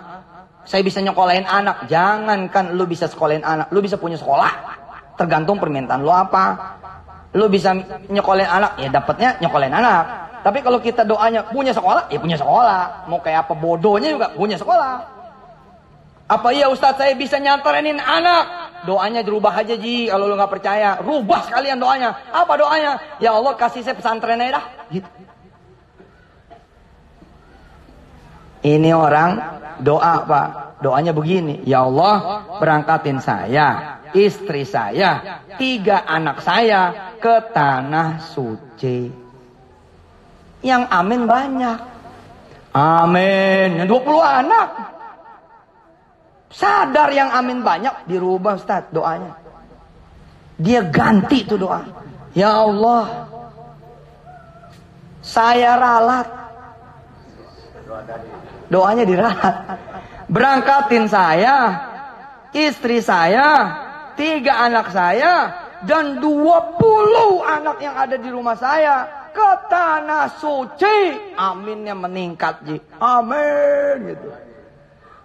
saya 0.68 0.85
bisa 0.85 1.00
nyekolahin 1.00 1.48
anak. 1.48 1.88
Jangankan 1.88 2.76
lu 2.76 2.85
bisa 2.85 3.09
sekolahin 3.09 3.46
anak, 3.46 3.72
lu 3.72 3.81
bisa 3.81 3.96
punya 3.96 4.20
sekolah. 4.20 4.75
Tergantung 5.16 5.57
permintaan 5.57 6.05
lo 6.05 6.12
apa. 6.12 6.76
Lo 7.37 7.48
bisa 7.52 7.72
nyekolin 8.09 8.48
anak, 8.48 8.81
ya 8.81 8.88
dapatnya 8.88 9.40
nyekolin 9.40 9.72
anak. 9.72 10.05
Tapi 10.40 10.62
kalau 10.62 10.79
kita 10.79 11.02
doanya 11.02 11.42
punya 11.50 11.74
sekolah, 11.74 12.07
ya 12.12 12.22
punya 12.22 12.38
sekolah. 12.38 13.09
Mau 13.11 13.18
kayak 13.18 13.48
apa 13.48 13.55
bodohnya 13.59 14.14
juga 14.14 14.31
punya 14.31 14.55
sekolah. 14.55 15.16
Apa 16.26 16.50
iya 16.50 16.70
Ustadz 16.70 16.98
saya 17.02 17.14
bisa 17.18 17.38
nyantarin 17.42 17.98
anak? 17.98 18.66
Doanya 18.87 19.26
dirubah 19.26 19.50
aja 19.50 19.74
Ji, 19.74 20.07
kalau 20.07 20.31
lo 20.31 20.38
nggak 20.38 20.52
percaya. 20.52 21.02
Rubah 21.02 21.50
sekalian 21.50 21.83
doanya. 21.83 22.14
Apa 22.31 22.55
doanya? 22.55 22.98
Ya 23.18 23.35
Allah 23.35 23.59
kasih 23.59 23.83
saya 23.83 23.98
pesantren 23.98 24.38
aja 24.38 24.62
dah. 24.62 24.64
Gitu. 24.90 25.09
Ini 28.66 28.90
orang 28.94 29.31
doa 29.83 30.14
Pak. 30.26 30.48
Doanya 30.83 31.11
begini. 31.11 31.62
Ya 31.64 31.87
Allah 31.87 32.46
berangkatin 32.59 33.18
saya 33.22 33.95
istri 34.16 34.64
saya, 34.64 35.44
tiga 35.61 36.09
anak 36.09 36.40
saya 36.40 37.12
ke 37.20 37.52
tanah 37.52 38.24
suci. 38.33 39.12
Yang 40.64 40.83
amin 40.88 41.22
banyak. 41.29 41.79
Amin. 42.72 43.68
Yang 43.85 43.88
20 43.92 44.20
anak. 44.24 44.68
Sadar 46.52 47.12
yang 47.12 47.29
amin 47.37 47.61
banyak, 47.61 48.09
dirubah 48.09 48.57
Ustaz 48.57 48.88
doanya. 48.88 49.37
Dia 50.57 50.88
ganti 50.88 51.44
itu 51.44 51.61
doa. 51.61 51.85
Ya 52.33 52.52
Allah, 52.52 53.29
saya 55.20 55.76
ralat. 55.76 56.29
Doanya 58.72 59.05
diralat. 59.05 59.57
Berangkatin 60.33 61.07
saya, 61.07 61.57
istri 62.57 63.05
saya, 63.05 63.86
tiga 64.16 64.66
anak 64.66 64.90
saya 64.90 65.52
dan 65.85 66.18
dua 66.18 66.74
puluh 66.81 67.44
anak 67.44 67.79
yang 67.85 67.94
ada 67.94 68.16
di 68.16 68.29
rumah 68.33 68.57
saya 68.57 69.29
ke 69.31 69.50
tanah 69.68 70.40
suci. 70.40 71.33
Aminnya 71.37 71.92
meningkat, 71.92 72.64
Ji. 72.64 72.76
Amin 72.96 74.16
gitu. 74.16 74.29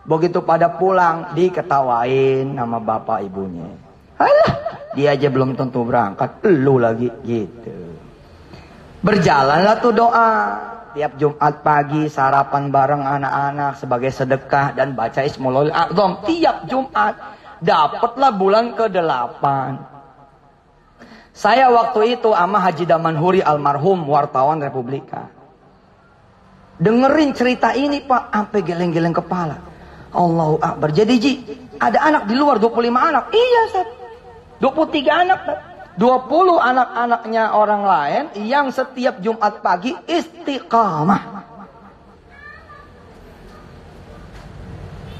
Begitu 0.03 0.43
pada 0.43 0.67
pulang 0.75 1.31
diketawain 1.33 2.51
nama 2.51 2.77
bapak 2.83 3.23
ibunya. 3.23 3.71
Alah, 4.19 4.53
dia 4.93 5.15
aja 5.15 5.31
belum 5.31 5.55
tentu 5.55 5.87
berangkat, 5.87 6.43
lu 6.43 6.77
lagi 6.77 7.07
gitu. 7.23 7.95
Berjalanlah 9.01 9.75
tuh 9.79 9.93
doa. 9.95 10.33
Tiap 10.91 11.15
Jumat 11.15 11.63
pagi 11.63 12.11
sarapan 12.11 12.67
bareng 12.67 12.99
anak-anak 12.99 13.79
sebagai 13.79 14.11
sedekah 14.11 14.75
dan 14.75 14.91
baca 14.91 15.23
Ismul 15.23 15.71
Azam 15.71 16.19
tiap 16.27 16.67
Jumat 16.67 17.15
dapatlah 17.61 18.33
bulan 18.33 18.73
ke-8. 18.73 19.43
Saya 21.31 21.71
waktu 21.71 22.19
itu 22.19 22.35
sama 22.35 22.59
Haji 22.59 22.83
Damanhuri 22.83 23.39
almarhum 23.39 24.03
wartawan 24.09 24.59
Republika. 24.59 25.31
Dengerin 26.81 27.31
cerita 27.37 27.77
ini 27.77 28.01
Pak, 28.01 28.33
sampai 28.33 28.59
geleng-geleng 28.65 29.13
kepala. 29.13 29.61
Allahu 30.11 30.59
Akbar. 30.59 30.91
Jadi 30.91 31.15
Ji, 31.21 31.33
ada 31.79 32.03
anak 32.03 32.27
di 32.27 32.35
luar 32.35 32.59
25 32.59 32.99
anak. 32.99 33.31
Iya, 33.31 33.59
Ustaz. 33.69 33.87
23 34.59 35.21
anak, 35.25 35.39
20 35.97 36.57
anak-anaknya 36.61 37.43
orang 37.53 37.81
lain 37.85 38.23
yang 38.45 38.69
setiap 38.69 39.17
Jumat 39.23 39.63
pagi 39.65 39.97
istiqamah. 40.05 41.50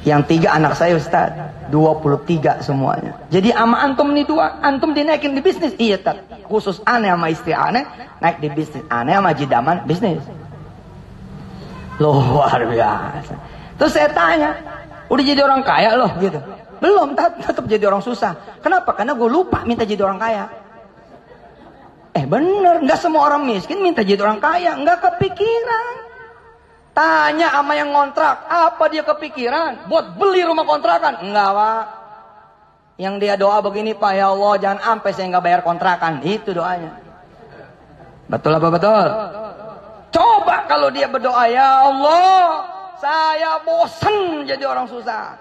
Yang 0.02 0.22
tiga 0.34 0.58
anak 0.58 0.74
saya 0.74 0.98
Ustaz. 0.98 1.30
23 1.70 2.66
semuanya. 2.66 3.16
Jadi 3.30 3.54
ama 3.54 3.80
antum 3.86 4.12
nih 4.12 4.26
dua. 4.26 4.60
Antum 4.60 4.92
dinaikin 4.98 5.38
di 5.38 5.42
bisnis. 5.46 5.78
Iya 5.78 6.02
tak. 6.02 6.26
Khusus 6.50 6.82
aneh 6.84 7.14
sama 7.14 7.30
istri 7.30 7.54
aneh. 7.54 7.86
Naik 8.18 8.42
di 8.42 8.50
bisnis. 8.50 8.84
Aneh 8.90 9.16
sama 9.16 9.32
jidaman 9.38 9.86
bisnis. 9.86 10.20
Luar 12.02 12.60
biasa. 12.66 13.34
Terus 13.78 13.92
saya 13.94 14.10
tanya. 14.10 14.58
Udah 15.08 15.24
jadi 15.24 15.42
orang 15.46 15.62
kaya 15.62 15.94
loh 15.94 16.12
gitu. 16.18 16.42
Belum. 16.82 17.14
Tetap 17.16 17.64
jadi 17.70 17.86
orang 17.86 18.02
susah. 18.02 18.34
Kenapa? 18.60 18.98
Karena 18.98 19.14
gue 19.14 19.30
lupa 19.30 19.62
minta 19.64 19.86
jadi 19.86 20.02
orang 20.02 20.18
kaya. 20.18 20.50
Eh 22.18 22.26
bener. 22.26 22.82
Nggak 22.84 23.00
semua 23.00 23.30
orang 23.30 23.46
miskin 23.46 23.86
minta 23.86 24.02
jadi 24.02 24.20
orang 24.20 24.42
kaya. 24.42 24.76
Nggak 24.82 24.98
kepikiran. 24.98 26.01
Tanya 26.92 27.56
sama 27.56 27.72
yang 27.80 27.96
ngontrak, 27.96 28.52
apa 28.52 28.84
dia 28.92 29.00
kepikiran? 29.08 29.88
Buat 29.88 30.20
beli 30.20 30.44
rumah 30.44 30.68
kontrakan? 30.68 31.24
Enggak, 31.24 31.50
Pak. 31.56 31.84
Yang 33.00 33.16
dia 33.24 33.34
doa 33.40 33.64
begini, 33.64 33.96
Pak, 33.96 34.12
ya 34.12 34.28
Allah, 34.28 34.54
jangan 34.60 34.80
sampai 34.84 35.12
saya 35.16 35.26
nggak 35.32 35.46
bayar 35.48 35.62
kontrakan. 35.64 36.20
Itu 36.22 36.52
doanya. 36.52 37.00
Betul 38.28 38.60
apa 38.60 38.68
betul? 38.68 39.08
Coba 40.12 40.68
kalau 40.68 40.92
dia 40.92 41.08
berdoa, 41.08 41.48
ya 41.48 41.88
Allah, 41.88 42.68
saya 43.00 43.64
bosen 43.64 44.44
jadi 44.44 44.64
orang 44.68 44.92
susah. 44.92 45.40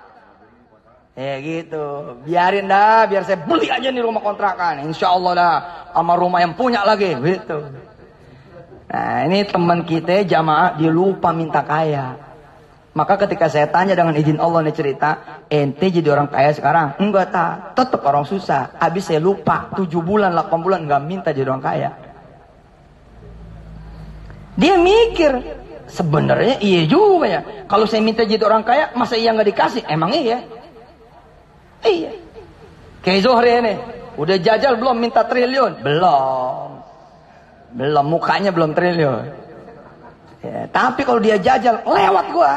Ya 1.18 1.36
gitu, 1.42 2.16
biarin 2.22 2.70
dah, 2.70 3.10
biar 3.10 3.26
saya 3.26 3.42
beli 3.42 3.66
aja 3.66 3.90
nih 3.90 4.00
rumah 4.00 4.22
kontrakan. 4.22 4.86
Insya 4.86 5.10
Allah 5.10 5.32
dah, 5.34 5.54
sama 5.90 6.14
rumah 6.14 6.38
yang 6.38 6.54
punya 6.54 6.86
lagi, 6.86 7.18
gitu. 7.18 7.58
Nah 8.90 9.22
ini 9.30 9.46
teman 9.46 9.86
kita 9.86 10.26
jamaah 10.26 10.74
dia 10.74 10.90
lupa 10.90 11.30
minta 11.30 11.62
kaya. 11.62 12.18
Maka 12.90 13.14
ketika 13.22 13.46
saya 13.46 13.70
tanya 13.70 13.94
dengan 13.94 14.18
izin 14.18 14.42
Allah 14.42 14.66
nih 14.66 14.74
cerita, 14.74 15.46
ente 15.46 15.94
jadi 15.94 16.10
orang 16.10 16.26
kaya 16.26 16.50
sekarang? 16.50 16.98
Enggak 16.98 17.30
tak, 17.30 17.78
tetap 17.78 18.02
orang 18.02 18.26
susah. 18.26 18.74
Habis 18.82 19.06
saya 19.06 19.22
lupa, 19.22 19.70
7 19.78 19.86
bulan, 20.02 20.34
8 20.34 20.58
bulan 20.58 20.90
nggak 20.90 21.02
minta 21.06 21.30
jadi 21.30 21.46
orang 21.46 21.62
kaya. 21.62 21.94
Dia 24.58 24.74
mikir, 24.74 25.38
sebenarnya 25.86 26.58
iya 26.58 26.82
juga 26.90 27.30
ya. 27.30 27.40
Kalau 27.70 27.86
saya 27.86 28.02
minta 28.02 28.26
jadi 28.26 28.42
orang 28.42 28.66
kaya, 28.66 28.90
masa 28.98 29.14
iya 29.14 29.30
nggak 29.38 29.48
dikasih? 29.54 29.82
Emang 29.86 30.10
iya? 30.10 30.42
Iya. 31.86 32.10
Kayak 33.06 33.22
Zohri 33.22 33.54
ini, 33.54 33.74
udah 34.18 34.36
jajal 34.42 34.74
belum 34.82 34.98
minta 34.98 35.22
triliun? 35.22 35.78
Belum. 35.78 36.79
Belum 37.74 38.06
mukanya 38.06 38.50
belum 38.50 38.74
triliun. 38.74 39.26
Ya, 40.40 40.64
tapi 40.72 41.04
kalau 41.04 41.20
dia 41.20 41.36
jajal 41.36 41.84
lewat 41.84 42.26
gua. 42.32 42.54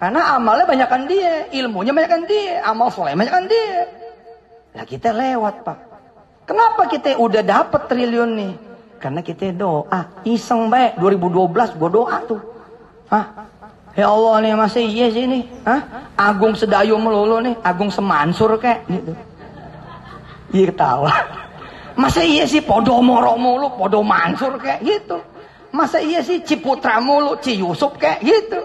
Karena 0.00 0.36
amalnya 0.36 0.66
banyakkan 0.68 1.04
dia, 1.06 1.48
ilmunya 1.52 1.92
banyakkan 1.94 2.24
dia, 2.26 2.64
amal 2.64 2.90
soleh 2.90 3.14
banyakkan 3.14 3.46
dia. 3.46 3.88
Lah 4.74 4.84
kita 4.88 5.14
lewat 5.14 5.62
pak. 5.62 5.78
Kenapa 6.44 6.90
kita 6.90 7.16
udah 7.16 7.40
dapat 7.40 7.88
triliun 7.88 8.30
nih? 8.36 8.52
Karena 9.00 9.20
kita 9.20 9.52
doa, 9.52 10.24
iseng 10.24 10.72
baik 10.72 10.96
2012 10.96 11.76
gua 11.76 11.90
doa 11.92 12.16
tuh. 12.24 12.40
Hah? 13.12 13.26
Ya 13.94 14.10
Allah 14.10 14.42
nih 14.42 14.58
masih 14.58 14.82
iya 14.82 15.06
sih 15.12 15.24
nih. 15.28 15.44
Hah? 15.62 15.80
Agung 16.18 16.58
Sedayu 16.58 16.98
melulu 16.98 17.38
nih, 17.38 17.54
Agung 17.62 17.92
Semansur 17.92 18.58
kayak 18.58 18.82
gitu. 18.90 19.12
Iya 20.50 20.64
ketawa. 20.72 21.12
Masa 21.94 22.26
iya 22.26 22.42
sih 22.44 22.58
podo 22.58 22.98
moro 22.98 23.38
mulu, 23.38 23.70
podo 23.78 24.02
mansur 24.02 24.58
kayak 24.58 24.82
gitu. 24.82 25.18
Masa 25.74 25.98
iya 26.02 26.22
sih 26.22 26.42
Ciputra 26.42 26.98
mulu, 26.98 27.38
Ci 27.38 27.58
Yusuf 27.58 27.94
kayak 27.98 28.22
gitu. 28.22 28.60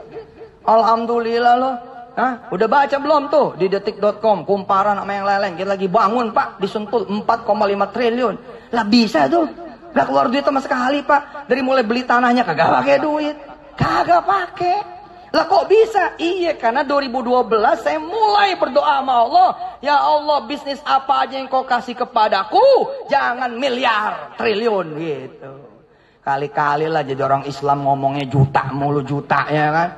Alhamdulillah 0.66 1.56
loh. 1.58 1.76
Hah? 2.20 2.52
Udah 2.52 2.68
baca 2.68 2.98
belum 3.00 3.32
tuh 3.32 3.56
di 3.56 3.72
detik.com 3.72 4.44
kumparan 4.44 5.00
sama 5.00 5.14
yang 5.14 5.26
lain-lain. 5.26 5.54
Kita 5.56 5.70
lagi 5.74 5.88
bangun 5.88 6.36
pak, 6.36 6.60
disentul 6.60 7.08
4,5 7.08 7.96
triliun. 7.96 8.36
Lah 8.76 8.86
bisa 8.86 9.30
tuh. 9.32 9.48
Gak 9.90 10.06
keluar 10.06 10.30
duit 10.30 10.46
sama 10.46 10.62
sekali 10.62 11.02
pak. 11.02 11.50
Dari 11.50 11.62
mulai 11.66 11.82
beli 11.82 12.06
tanahnya 12.06 12.46
kagak 12.46 12.70
pakai 12.82 12.98
duit. 13.02 13.36
Kagak 13.74 14.22
pakai. 14.26 14.99
Lah 15.30 15.46
kok 15.46 15.70
bisa? 15.70 16.18
Iya 16.18 16.58
karena 16.58 16.82
2012 16.82 17.86
saya 17.86 18.02
mulai 18.02 18.58
berdoa 18.58 18.98
sama 19.02 19.14
Allah. 19.30 19.50
Ya 19.78 19.94
Allah 19.94 20.42
bisnis 20.50 20.82
apa 20.82 21.26
aja 21.26 21.38
yang 21.38 21.46
kau 21.46 21.62
kasih 21.66 21.94
kepadaku. 21.94 22.90
Jangan 23.14 23.54
miliar, 23.54 24.34
triliun 24.42 24.88
gitu. 24.98 25.54
Kali-kali 26.26 26.90
lah 26.90 27.06
jadi 27.06 27.22
orang 27.22 27.46
Islam 27.46 27.86
ngomongnya 27.86 28.26
juta 28.26 28.74
mulu 28.74 29.06
juta 29.06 29.46
ya 29.54 29.70
kan. 29.70 29.90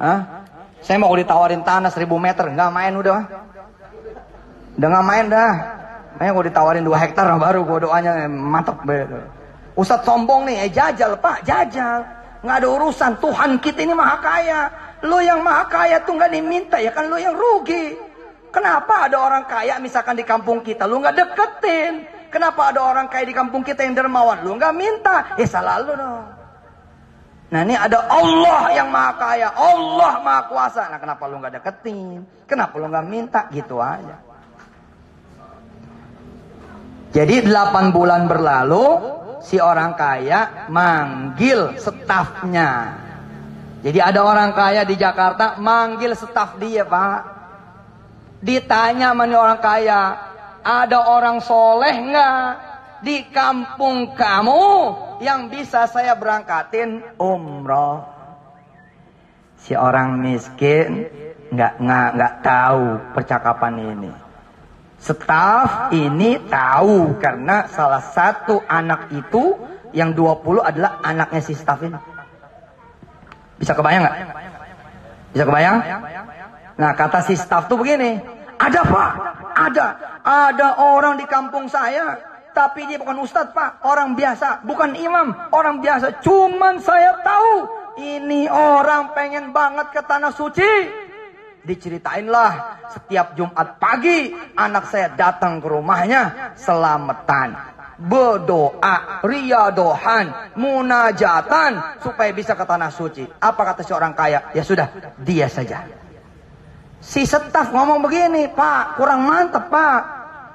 Hah? 0.00 0.20
Saya 0.80 0.96
mau 0.96 1.12
ditawarin 1.12 1.60
tanah 1.60 1.92
1000 1.92 2.08
meter. 2.16 2.48
Nggak 2.48 2.72
main 2.72 2.92
udah. 2.96 3.20
Udah 4.80 4.88
nggak 4.88 5.06
main 5.06 5.24
dah. 5.28 5.52
Makanya 6.16 6.30
gue 6.32 6.44
ditawarin 6.48 6.84
2 6.88 7.02
hektar 7.04 7.24
baru 7.36 7.60
gue 7.68 7.78
doanya 7.84 8.24
mantap. 8.28 8.80
Ustadz 9.76 10.08
sombong 10.08 10.48
nih, 10.48 10.66
eh 10.66 10.70
jajal 10.72 11.16
pak, 11.20 11.44
jajal 11.44 12.19
nggak 12.40 12.56
ada 12.64 12.68
urusan. 12.68 13.12
Tuhan 13.20 13.50
kita 13.60 13.84
ini 13.84 13.94
maha 13.94 14.16
kaya. 14.20 14.60
Lo 15.00 15.20
yang 15.20 15.40
maha 15.40 15.64
kaya 15.68 16.04
tuh 16.04 16.16
nggak 16.16 16.32
diminta 16.32 16.76
ya 16.76 16.92
kan? 16.92 17.08
Lo 17.08 17.16
yang 17.16 17.32
rugi. 17.32 17.96
Kenapa 18.50 19.06
ada 19.06 19.16
orang 19.22 19.46
kaya 19.46 19.78
misalkan 19.78 20.18
di 20.18 20.26
kampung 20.26 20.60
kita? 20.60 20.84
Lo 20.84 20.98
nggak 20.98 21.16
deketin. 21.16 22.04
Kenapa 22.30 22.70
ada 22.70 22.82
orang 22.82 23.06
kaya 23.10 23.26
di 23.26 23.34
kampung 23.34 23.62
kita 23.62 23.82
yang 23.86 23.94
dermawan? 23.94 24.42
Lo 24.42 24.54
nggak 24.58 24.74
minta. 24.74 25.34
Ya 25.38 25.46
salah 25.46 25.82
lo 25.82 25.94
dong. 25.94 26.24
Nah 27.50 27.60
ini 27.66 27.74
ada 27.74 28.06
Allah 28.06 28.70
yang 28.70 28.88
maha 28.90 29.12
kaya. 29.18 29.48
Allah 29.54 30.22
maha 30.22 30.42
kuasa. 30.46 30.86
Nah 30.86 30.98
kenapa 31.02 31.26
lo 31.26 31.42
nggak 31.42 31.58
deketin? 31.58 32.22
Kenapa 32.46 32.74
lo 32.78 32.86
nggak 32.86 33.06
minta? 33.06 33.40
Gitu 33.50 33.78
aja. 33.82 34.30
Jadi 37.10 37.42
8 37.42 37.90
bulan 37.90 38.30
berlalu 38.30 38.86
si 39.40 39.56
orang 39.56 39.96
kaya 39.96 40.68
manggil 40.68 41.76
stafnya. 41.80 42.96
Jadi 43.80 43.96
ada 43.96 44.20
orang 44.20 44.52
kaya 44.52 44.84
di 44.84 44.96
Jakarta 45.00 45.56
manggil 45.56 46.12
staf 46.12 46.60
dia 46.60 46.84
pak. 46.84 47.40
Ditanya 48.40 49.12
mana 49.12 49.36
orang 49.36 49.60
kaya, 49.60 50.00
ada 50.64 51.08
orang 51.12 51.40
soleh 51.44 51.92
nggak 51.92 52.48
di 53.04 53.28
kampung 53.32 54.12
kamu 54.16 54.64
yang 55.24 55.48
bisa 55.48 55.88
saya 55.88 56.16
berangkatin 56.16 57.16
umroh? 57.20 58.04
Si 59.60 59.76
orang 59.76 60.20
miskin 60.24 61.04
nggak 61.52 61.74
nggak 61.80 62.08
nggak 62.16 62.34
tahu 62.44 62.84
percakapan 63.12 63.74
ini. 63.76 64.12
Staf 65.00 65.96
ini 65.96 66.36
tahu 66.44 67.16
karena 67.16 67.64
salah 67.72 68.04
satu 68.04 68.60
anak 68.68 69.08
itu 69.16 69.56
yang 69.96 70.12
20 70.12 70.60
adalah 70.60 71.00
anaknya 71.00 71.40
si 71.40 71.56
staf 71.56 71.80
ini. 71.80 71.96
Bisa 73.56 73.72
kebayang 73.72 74.04
nggak? 74.04 74.16
Bisa 75.32 75.44
kebayang? 75.48 75.76
Nah 76.76 76.92
kata 76.92 77.24
si 77.24 77.32
staf 77.32 77.64
tuh 77.72 77.80
begini, 77.80 78.20
ada 78.60 78.80
pak, 78.84 79.10
ada, 79.56 79.86
ada 80.20 80.68
orang 80.84 81.16
di 81.16 81.24
kampung 81.24 81.64
saya, 81.64 82.20
tapi 82.52 82.84
dia 82.84 83.00
bukan 83.00 83.24
ustadz 83.24 83.56
pak, 83.56 83.80
orang 83.88 84.12
biasa, 84.12 84.64
bukan 84.68 85.00
imam, 85.00 85.32
orang 85.48 85.80
biasa. 85.80 86.20
Cuman 86.20 86.76
saya 86.76 87.16
tahu 87.24 87.52
ini 88.00 88.52
orang 88.52 89.16
pengen 89.16 89.52
banget 89.56 89.96
ke 89.96 90.00
tanah 90.04 90.32
suci. 90.32 91.08
Diceritainlah 91.60 92.52
setiap 92.88 93.36
Jumat 93.36 93.76
pagi 93.76 94.32
anak 94.56 94.88
saya 94.88 95.12
datang 95.12 95.60
ke 95.60 95.68
rumahnya 95.68 96.56
selamatan. 96.56 97.52
Berdoa, 98.00 99.20
riadohan, 99.20 100.56
munajatan 100.56 102.00
supaya 102.00 102.32
bisa 102.32 102.56
ke 102.56 102.64
tanah 102.64 102.88
suci. 102.88 103.28
Apa 103.28 103.60
kata 103.60 103.84
seorang 103.84 104.16
kaya? 104.16 104.48
Ya 104.56 104.64
sudah, 104.64 104.88
dia 105.20 105.52
saja. 105.52 105.84
Si 107.00 107.28
setaf 107.28 107.72
ngomong 107.72 108.00
begini, 108.00 108.48
Pak, 108.48 108.96
kurang 108.96 109.28
mantep 109.28 109.68
Pak. 109.68 110.00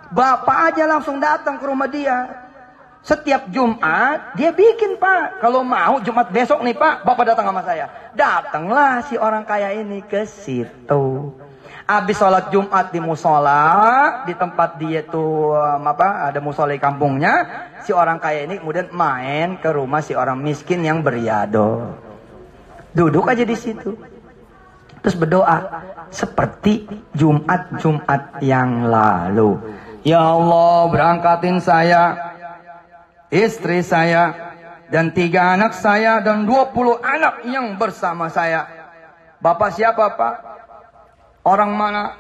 Bapak 0.10 0.74
aja 0.74 0.89
langsung 0.89 1.22
datang 1.22 1.58
ke 1.62 1.66
rumah 1.66 1.89
dia. 1.89 2.45
Setiap 3.06 3.53
Jumat 3.53 4.34
dia 4.34 4.49
bikin 4.49 4.97
pak. 4.97 5.38
Kalau 5.38 5.62
mau 5.62 6.01
Jumat 6.01 6.34
besok 6.34 6.66
nih 6.66 6.74
pak, 6.74 7.06
bapak 7.06 7.30
datang 7.30 7.53
sama 7.53 7.62
saya. 7.62 7.86
Datanglah 8.18 9.06
si 9.06 9.14
orang 9.14 9.45
kaya 9.45 9.78
ini 9.78 10.01
ke 10.01 10.26
situ. 10.26 11.30
Habis 11.86 12.18
sholat 12.18 12.49
Jumat 12.49 12.89
di 12.89 12.97
musola, 12.97 13.62
di 14.26 14.34
tempat 14.34 14.82
dia 14.82 15.06
tuh 15.06 15.53
um, 15.53 15.86
apa 15.86 16.34
ada 16.34 16.41
musola 16.41 16.74
kampungnya, 16.82 17.45
si 17.86 17.93
orang 17.93 18.18
kaya 18.18 18.49
ini 18.49 18.58
kemudian 18.58 18.89
main 18.89 19.62
ke 19.62 19.70
rumah 19.70 20.01
si 20.01 20.18
orang 20.18 20.41
miskin 20.41 20.82
yang 20.82 21.06
beriado. 21.06 21.93
Duduk 22.89 23.30
aja 23.30 23.45
di 23.45 23.53
situ. 23.53 23.93
Terus 25.06 25.14
berdoa 25.14 25.62
seperti 26.10 26.89
Jumat-Jumat 27.14 28.41
yang 28.41 28.89
lalu. 28.89 29.62
Ya 30.01 30.26
Allah 30.26 30.89
berangkatin 30.89 31.62
saya 31.62 32.25
istri 33.36 33.84
saya, 33.84 34.56
dan 34.88 35.12
tiga 35.12 35.52
anak 35.52 35.76
saya, 35.76 36.24
dan 36.24 36.48
dua 36.48 36.72
puluh 36.72 36.96
anak 37.04 37.44
yang 37.44 37.76
bersama 37.76 38.32
saya. 38.32 38.64
Bapak 39.44 39.76
siapa 39.76 40.16
pak? 40.16 40.36
Orang 41.44 41.76
mana? 41.76 42.16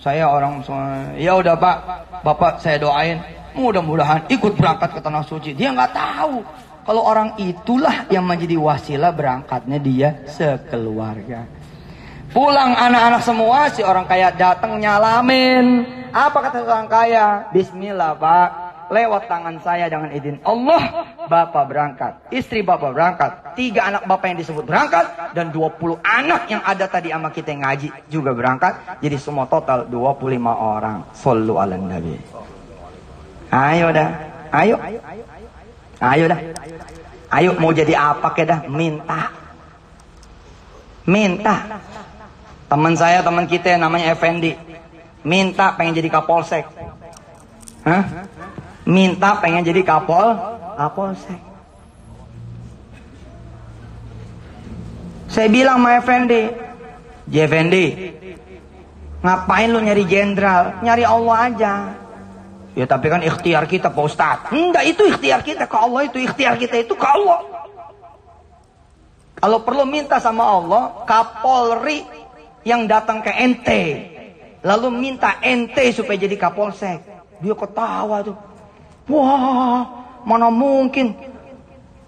Saya 0.00 0.26
orang 0.26 0.64
ya 1.14 1.38
udah 1.38 1.54
pak, 1.54 1.76
bapak 2.26 2.58
saya 2.58 2.80
doain, 2.80 3.22
mudah-mudahan 3.54 4.26
ikut 4.32 4.58
berangkat 4.58 4.98
ke 4.98 5.00
tanah 5.04 5.22
suci. 5.22 5.54
Dia 5.54 5.70
nggak 5.70 5.92
tahu 5.94 6.42
kalau 6.82 7.06
orang 7.06 7.38
itulah 7.38 8.10
yang 8.10 8.26
menjadi 8.26 8.58
wasilah 8.58 9.14
berangkatnya 9.14 9.78
dia 9.78 10.08
sekeluarga. 10.26 11.46
Pulang 12.34 12.74
anak-anak 12.74 13.22
semua, 13.22 13.68
si 13.70 13.84
orang 13.84 14.08
kaya 14.08 14.34
datang 14.34 14.80
nyalamin. 14.80 15.86
Apa 16.10 16.50
kata 16.50 16.64
orang 16.66 16.90
kaya? 16.90 17.46
Bismillah 17.54 18.18
pak, 18.18 18.48
lewat 18.92 19.24
tangan 19.24 19.56
saya 19.64 19.88
dengan 19.88 20.12
izin. 20.12 20.36
Allah 20.44 21.08
Bapak 21.24 21.64
berangkat. 21.64 22.12
Istri 22.28 22.60
Bapak 22.60 22.92
berangkat. 22.92 23.30
Tiga 23.56 23.88
anak 23.88 24.04
Bapak 24.04 24.36
yang 24.36 24.38
disebut 24.44 24.68
berangkat. 24.68 25.32
Dan 25.32 25.48
20 25.48 25.96
anak 26.04 26.42
yang 26.52 26.60
ada 26.60 26.84
tadi 26.84 27.08
sama 27.08 27.32
kita 27.32 27.56
yang 27.56 27.64
ngaji 27.64 27.88
juga 28.12 28.36
berangkat. 28.36 29.00
Jadi 29.00 29.16
semua 29.16 29.48
total 29.48 29.88
25 29.88 30.28
orang. 30.52 31.08
Sallu 31.16 31.56
ala 31.56 31.80
nabi. 31.80 32.20
Ayo 33.48 33.88
dah. 33.88 34.08
Ayo. 34.52 34.76
Ayo 36.04 36.24
dah. 36.28 36.40
Ayo 37.32 37.50
mau 37.56 37.72
jadi 37.72 37.96
apa 37.96 38.28
ke 38.36 38.44
dah? 38.44 38.68
Minta. 38.68 39.32
Minta. 41.08 41.80
Teman 42.68 42.92
saya 42.92 43.24
teman 43.24 43.48
kita 43.48 43.80
namanya 43.80 44.12
Effendi. 44.12 44.52
Minta 45.24 45.72
pengen 45.72 45.96
jadi 45.96 46.12
kapolsek. 46.12 46.68
Hah? 47.82 48.04
Minta 48.88 49.38
pengen 49.38 49.62
jadi 49.62 49.82
kapol. 49.82 50.34
Kapolsek. 50.72 51.40
Saya 55.32 55.48
bilang 55.48 55.80
sama 55.80 55.96
Effendi 55.96 56.52
Effendi 57.32 58.12
ngapain 59.24 59.68
lu 59.72 59.80
nyari 59.80 60.04
jenderal? 60.04 60.76
Nyari 60.84 61.04
Allah 61.08 61.36
aja. 61.48 61.74
Ya 62.72 62.84
tapi 62.88 63.08
kan 63.08 63.20
ikhtiar 63.20 63.64
kita 63.68 63.92
Pak 63.92 64.04
Ustadz 64.04 64.48
enggak 64.52 64.84
itu 64.88 65.08
ikhtiar 65.08 65.40
kita. 65.40 65.64
Ke 65.64 65.76
Allah 65.76 66.08
itu 66.08 66.20
ikhtiar 66.20 66.60
kita 66.60 66.84
itu 66.84 66.92
ke 66.92 67.06
Allah. 67.06 67.40
Kalau 69.40 69.58
perlu 69.64 69.88
minta 69.88 70.20
sama 70.20 70.44
Allah 70.44 71.02
Kapolri 71.08 72.04
yang 72.62 72.84
datang 72.86 73.24
ke 73.24 73.32
NT 73.32 73.68
lalu 74.62 74.88
minta 74.94 75.40
NT 75.42 75.76
supaya 75.96 76.16
jadi 76.20 76.36
kapolsek. 76.38 77.00
Dia 77.42 77.54
ketawa 77.58 78.22
tuh 78.22 78.36
Wah, 79.10 79.82
mana 80.22 80.46
mungkin 80.52 81.14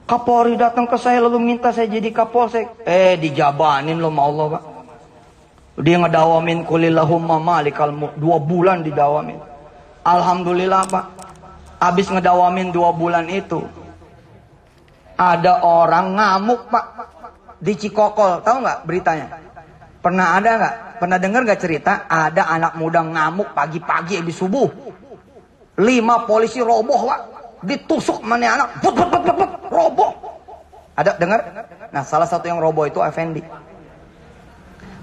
Kapolri 0.05 0.61
datang 0.61 0.84
ke 0.84 1.01
saya 1.01 1.16
lalu 1.24 1.40
minta 1.40 1.72
saya 1.72 1.88
jadi 1.88 2.12
kapolsek. 2.12 2.84
Eh, 2.84 3.16
dijabanin 3.16 3.97
loh 3.97 4.12
sama 4.12 4.22
Allah, 4.28 4.47
Pak. 4.53 4.62
Dia 5.80 5.97
ngedawamin 5.97 6.68
kulillahumma 6.68 7.40
malikal 7.40 7.88
dua 8.20 8.36
bulan 8.36 8.84
didawamin. 8.84 9.40
Alhamdulillah, 10.05 10.82
Pak. 10.92 11.05
Habis 11.80 12.12
ngedawamin 12.12 12.68
dua 12.68 12.92
bulan 12.92 13.32
itu, 13.32 13.64
ada 15.16 15.64
orang 15.64 16.20
ngamuk, 16.20 16.68
Pak. 16.68 16.84
Di 17.64 17.72
Cikokol, 17.72 18.45
tahu 18.45 18.61
nggak 18.61 18.78
beritanya? 18.84 19.40
Pernah 20.05 20.36
ada 20.36 20.51
nggak? 20.61 20.74
Pernah 21.01 21.16
dengar 21.16 21.40
nggak 21.49 21.61
cerita? 21.64 22.05
Ada 22.12 22.45
anak 22.45 22.76
muda 22.76 23.01
ngamuk 23.01 23.57
pagi-pagi 23.57 24.20
habis 24.20 24.36
subuh 24.36 24.68
Lima 25.81 26.22
polisi 26.29 26.62
roboh, 26.62 27.11
Pak. 27.11 27.20
Ditusuk 27.64 28.20
mana 28.20 28.61
anak, 28.61 28.68
but, 28.85 28.93
but, 28.93 29.09
but, 29.09 29.22
but, 29.25 29.37
but, 29.41 29.51
roboh. 29.72 30.12
Ada 30.95 31.16
dengar? 31.18 31.41
Nah, 31.91 32.05
salah 32.07 32.29
satu 32.29 32.47
yang 32.47 32.61
roboh 32.62 32.87
itu 32.87 33.01
Effendi. 33.03 33.43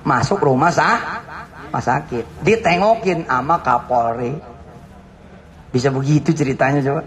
masuk 0.01 0.41
rumah 0.41 0.73
sah, 0.73 1.21
rumah 1.69 1.83
sakit. 1.83 2.41
Ditengokin 2.41 3.29
sama 3.29 3.61
Kapolri. 3.61 4.33
Bisa 5.69 5.93
begitu 5.93 6.33
ceritanya 6.33 6.81
coba. 6.81 7.05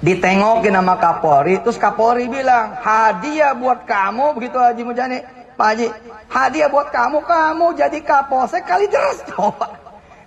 Ditengokin 0.00 0.72
sama 0.72 0.96
Kapolri, 0.96 1.60
terus 1.60 1.76
Kapolri 1.76 2.28
bilang, 2.28 2.76
hadiah 2.80 3.52
buat 3.56 3.84
kamu, 3.84 4.36
begitu 4.36 4.56
Haji 4.60 4.82
Mujani. 4.84 5.18
Pak 5.54 5.66
Haji, 5.70 5.86
hadiah 6.28 6.66
buat 6.66 6.90
kamu, 6.90 7.22
kamu 7.22 7.66
jadi 7.78 7.98
kapolsek 8.02 8.66
kali 8.66 8.90
jelas 8.90 9.22
coba. 9.30 9.70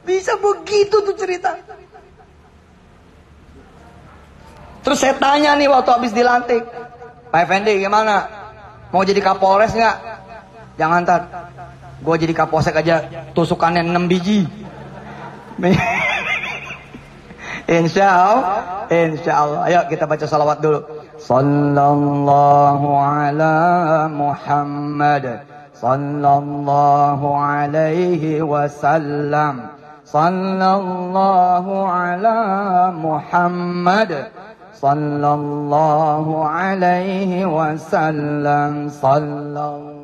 Bisa 0.08 0.40
begitu 0.40 1.04
tuh 1.04 1.16
cerita. 1.20 1.52
Terus 4.88 5.04
saya 5.04 5.20
tanya 5.20 5.52
nih 5.60 5.68
waktu 5.68 5.92
habis 5.92 6.16
dilantik. 6.16 6.64
Pak 7.28 7.44
Effendi 7.44 7.76
gimana? 7.84 8.24
Mau 8.96 9.04
jadi 9.04 9.20
kapolres 9.20 9.76
nggak? 9.76 9.96
Jangan 10.80 11.04
ntar. 11.04 11.22
Gue 12.00 12.16
jadi 12.16 12.32
kapolsek 12.32 12.72
aja 12.72 13.04
tusukannya 13.36 13.84
6 13.84 14.08
biji. 14.08 14.48
insya 17.68 18.08
Allah. 18.08 18.44
Insya 18.88 19.34
Allah. 19.36 19.60
Ayo 19.68 19.80
kita 19.92 20.08
baca 20.08 20.24
salawat 20.24 20.64
dulu. 20.64 20.80
Sallallahu 21.20 22.88
ala 22.96 23.58
Muhammad. 24.08 25.44
Sallallahu 25.76 27.28
alaihi 27.28 28.40
wasallam. 28.40 29.68
Sallallahu 30.08 31.76
ala 31.92 32.40
Muhammad. 32.96 34.32
صلى 34.78 35.30
الله 35.34 36.26
عليه 36.46 37.32
وسلم. 37.46 38.74
صلى 38.90 39.66
الله 39.74 39.98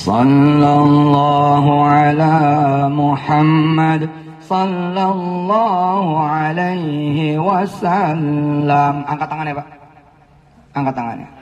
صلى 0.00 0.72
الله 0.86 1.64
على 1.84 2.36
محمد 2.88 4.02
صلى 4.46 5.04
الله 5.04 6.06
عليه 6.18 7.18
وسلم. 7.36 8.94
Angkat 9.10 9.28
tangannya 9.28 9.54
Pak. 9.58 9.66
Angkat 10.78 10.94
tangannya 10.94 11.39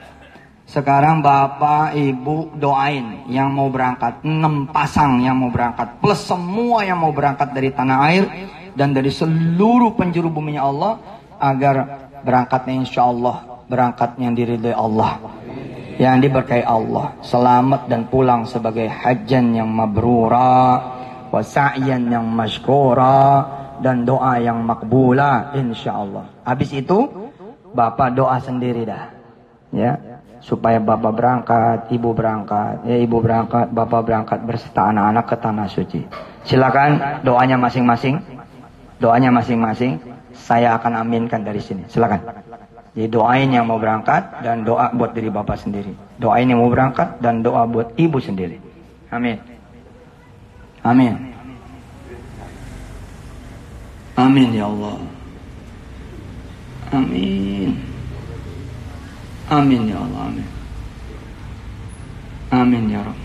Sekarang 0.69 1.25
bapak 1.25 1.97
ibu 1.97 2.53
doain 2.53 3.25
yang 3.25 3.49
mau 3.49 3.73
berangkat. 3.73 4.21
Enam 4.21 4.69
pasang 4.69 5.17
yang 5.17 5.33
mau 5.33 5.49
berangkat. 5.49 5.97
Plus 5.97 6.21
semua 6.21 6.85
yang 6.85 7.01
mau 7.01 7.09
berangkat 7.09 7.57
dari 7.57 7.73
tanah 7.73 7.97
air. 8.05 8.25
Dan 8.77 8.93
dari 8.93 9.09
seluruh 9.09 9.97
penjuru 9.97 10.29
bumi 10.29 10.61
Allah. 10.61 11.01
Agar 11.41 11.75
berangkatnya 12.21 12.85
insya 12.85 13.09
Allah. 13.09 13.65
Berangkat 13.65 14.21
yang 14.21 14.37
diridai 14.37 14.77
Allah. 14.77 15.17
Yang 15.97 16.29
diberkahi 16.29 16.61
Allah. 16.61 17.17
Selamat 17.25 17.89
dan 17.89 18.05
pulang 18.05 18.45
sebagai 18.45 18.85
hajan 18.85 19.57
yang 19.57 19.73
mabrura. 19.73 20.77
Wasa'yan 21.33 22.13
yang 22.13 22.29
masykura. 22.29 23.57
Dan 23.81 24.05
doa 24.05 24.37
yang 24.37 24.61
makbula 24.61 25.49
insya 25.57 25.97
Allah. 25.97 26.29
Habis 26.45 26.77
itu 26.77 27.09
bapak 27.73 28.13
doa 28.13 28.37
sendiri 28.37 28.85
dah. 28.85 29.17
Ya, 29.69 30.08
supaya 30.39 30.79
bapak 30.79 31.13
berangkat, 31.13 31.77
ibu 31.91 32.15
berangkat, 32.15 32.83
ya 32.87 32.95
ibu 32.95 33.19
berangkat, 33.19 33.69
bapak 33.69 34.01
berangkat 34.07 34.39
berserta 34.47 34.87
anak-anak 34.89 35.25
ke 35.27 35.35
tanah 35.35 35.67
suci. 35.67 36.01
Silakan 36.47 37.21
doanya 37.21 37.59
masing-masing, 37.59 38.23
doanya 38.97 39.29
masing-masing. 39.29 39.99
Saya 40.39 40.79
akan 40.79 41.03
aminkan 41.03 41.43
dari 41.43 41.59
sini. 41.59 41.83
Silakan. 41.91 42.23
Jadi 42.95 43.07
doain 43.11 43.51
yang 43.51 43.67
mau 43.67 43.77
berangkat 43.77 44.41
dan 44.41 44.63
doa 44.65 44.89
buat 44.95 45.13
diri 45.13 45.29
bapak 45.29 45.61
sendiri. 45.61 45.93
Doain 46.17 46.47
yang 46.47 46.63
mau 46.63 46.71
berangkat 46.71 47.19
dan 47.21 47.43
doa 47.43 47.67
buat 47.67 47.93
ibu 47.99 48.17
sendiri. 48.17 48.57
Amin. 49.11 49.37
Amin. 50.81 51.13
Amin 54.15 54.49
ya 54.55 54.65
Allah. 54.67 54.97
Amin. 56.91 57.98
Amin 59.49 59.89
ya 59.89 59.97
Allah 59.97 60.21
amin. 60.29 60.47
Amin 62.53 62.83
ya 62.93 63.01
Rabb. 63.01 63.19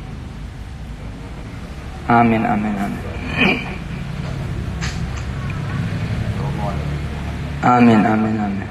Amin 2.08 2.42
amin 2.48 2.74
amin. 2.80 3.02
Amin 7.64 8.00
amin 8.04 8.34
amin. 8.40 8.68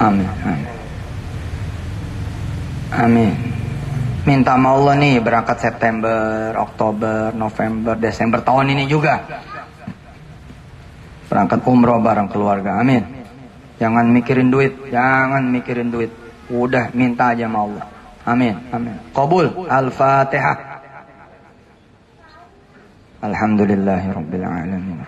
Amin 0.00 0.28
amin. 0.44 0.68
Amin. 2.90 3.32
Minta 4.24 4.56
sama 4.56 4.76
Allah 4.76 4.96
nih 4.96 5.20
berangkat 5.20 5.60
September, 5.60 6.52
Oktober, 6.56 7.32
November, 7.36 7.96
Desember 8.00 8.40
tahun 8.40 8.72
ini 8.76 8.84
juga 8.88 9.24
berangkat 11.30 11.62
umroh 11.62 12.02
bareng 12.02 12.26
keluarga 12.26 12.82
amin. 12.82 13.06
Jangan 13.78 14.10
mikirin 14.10 14.50
duit 14.50 14.74
jangan 14.90 15.46
mikirin 15.46 15.94
duit. 15.94 16.10
Udah 16.50 16.90
minta 16.98 17.30
aja 17.30 17.46
sama 17.46 17.62
Allah. 17.62 17.86
Amin 18.26 18.58
amin. 18.74 18.98
Qabul 19.14 19.70
al-fatihah. 19.70 20.58
Alhamdulillahirabbil 23.22 24.42
alamin. 24.42 24.98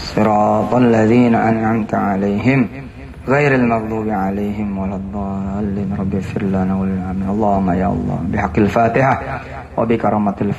Siratal 0.00 0.88
ladzina 0.88 1.52
an'amta 1.52 2.16
'alaihim 2.16 2.60
ghairil 3.26 3.66
maghdubi 3.66 4.10
'alaihim 4.14 4.72
waladdallin. 4.72 5.92
Rabbighfir 5.92 6.48
lana 6.48 6.74
wa 6.78 6.86
lil 6.86 6.98
Allahumma 7.04 7.76
ya 7.76 7.92
Allah 7.92 8.18
bihaqqil 8.26 8.70
Fatihah 8.70 9.16
wa 9.76 9.82
bi 9.86 9.94
karamatil 9.98 10.54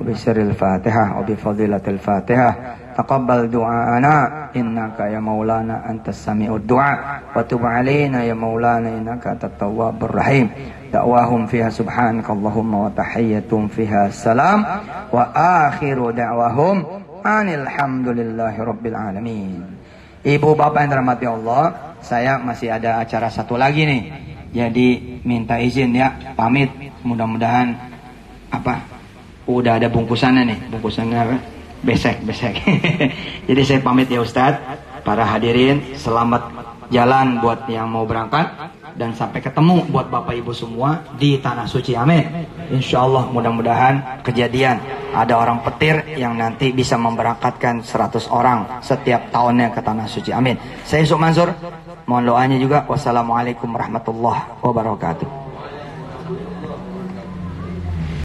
وبسر 0.00 0.36
الفاتحة 0.36 1.18
وبفضيلة 1.18 1.80
الفاتحة 1.88 2.56
تقبل 2.96 3.50
دعاءنا 3.50 4.48
إنك 4.56 5.00
يا 5.00 5.20
مولانا 5.20 5.90
أنت 5.90 6.08
السميع 6.08 6.56
الدعاء 6.56 6.98
وتب 7.36 7.66
علينا 7.66 8.22
يا 8.22 8.34
مولانا 8.34 8.88
إنك 8.88 9.26
أنت 9.26 9.44
التواب 9.44 10.04
الرحيم 10.04 10.50
دعواهم 10.92 11.46
فيها 11.46 11.70
سبحانك 11.70 12.30
اللهم 12.30 12.74
وتحيتهم 12.74 13.68
فيها 13.68 14.06
السلام 14.06 14.64
وآخر 15.12 16.10
دعواهم 16.10 16.76
أن 17.26 17.48
الحمد 17.48 18.08
لله 18.08 18.54
رب 18.64 18.86
العالمين 18.86 19.74
Ibu 20.24 20.56
bapak 20.56 20.88
yang 20.88 20.92
dirahmati 20.96 21.28
Allah, 21.28 21.64
saya 22.00 22.40
masih 22.40 22.72
ada 22.72 22.96
acara 23.04 23.28
satu 23.28 23.60
lagi 23.60 23.84
nih. 23.84 24.02
Jadi 24.56 25.20
minta 25.20 25.60
izin 25.60 25.92
ya, 25.92 26.32
pamit. 26.32 26.72
Mudah-mudahan 27.04 27.76
apa 28.48 28.97
udah 29.49 29.81
ada 29.81 29.89
bungkusannya 29.89 30.43
nih. 30.45 30.59
Bungkusannya 30.69 31.17
apa? 31.17 31.37
Besek 31.81 32.21
besek. 32.21 32.53
Jadi 33.49 33.61
saya 33.65 33.79
pamit 33.81 34.05
ya 34.11 34.21
Ustadz. 34.21 34.61
Para 35.01 35.25
hadirin 35.25 35.95
selamat 35.95 36.53
jalan 36.93 37.39
buat 37.39 37.65
yang 37.71 37.87
mau 37.89 38.03
berangkat 38.03 38.45
dan 38.99 39.15
sampai 39.15 39.39
ketemu 39.39 39.87
buat 39.87 40.11
bapak 40.11 40.35
ibu 40.37 40.51
semua 40.51 41.01
di 41.15 41.39
tanah 41.39 41.65
suci. 41.65 41.95
Amin. 41.95 42.45
Insya 42.69 43.07
Allah 43.07 43.31
mudah-mudahan 43.31 44.21
kejadian 44.21 44.77
ada 45.15 45.39
orang 45.39 45.63
petir 45.63 46.03
yang 46.19 46.35
nanti 46.35 46.75
bisa 46.75 46.99
memberangkatkan 46.99 47.81
100 47.81 48.27
orang 48.29 48.83
setiap 48.83 49.31
tahunnya 49.31 49.71
ke 49.71 49.79
tanah 49.81 50.05
suci. 50.05 50.35
Amin. 50.35 50.59
Saya 50.83 51.07
Yusuf 51.07 51.17
Mansur. 51.17 51.49
Mohon 52.05 52.35
doanya 52.35 52.57
juga. 52.59 52.77
Wassalamualaikum 52.89 53.69
warahmatullahi 53.71 54.61
wabarakatuh 54.65 55.48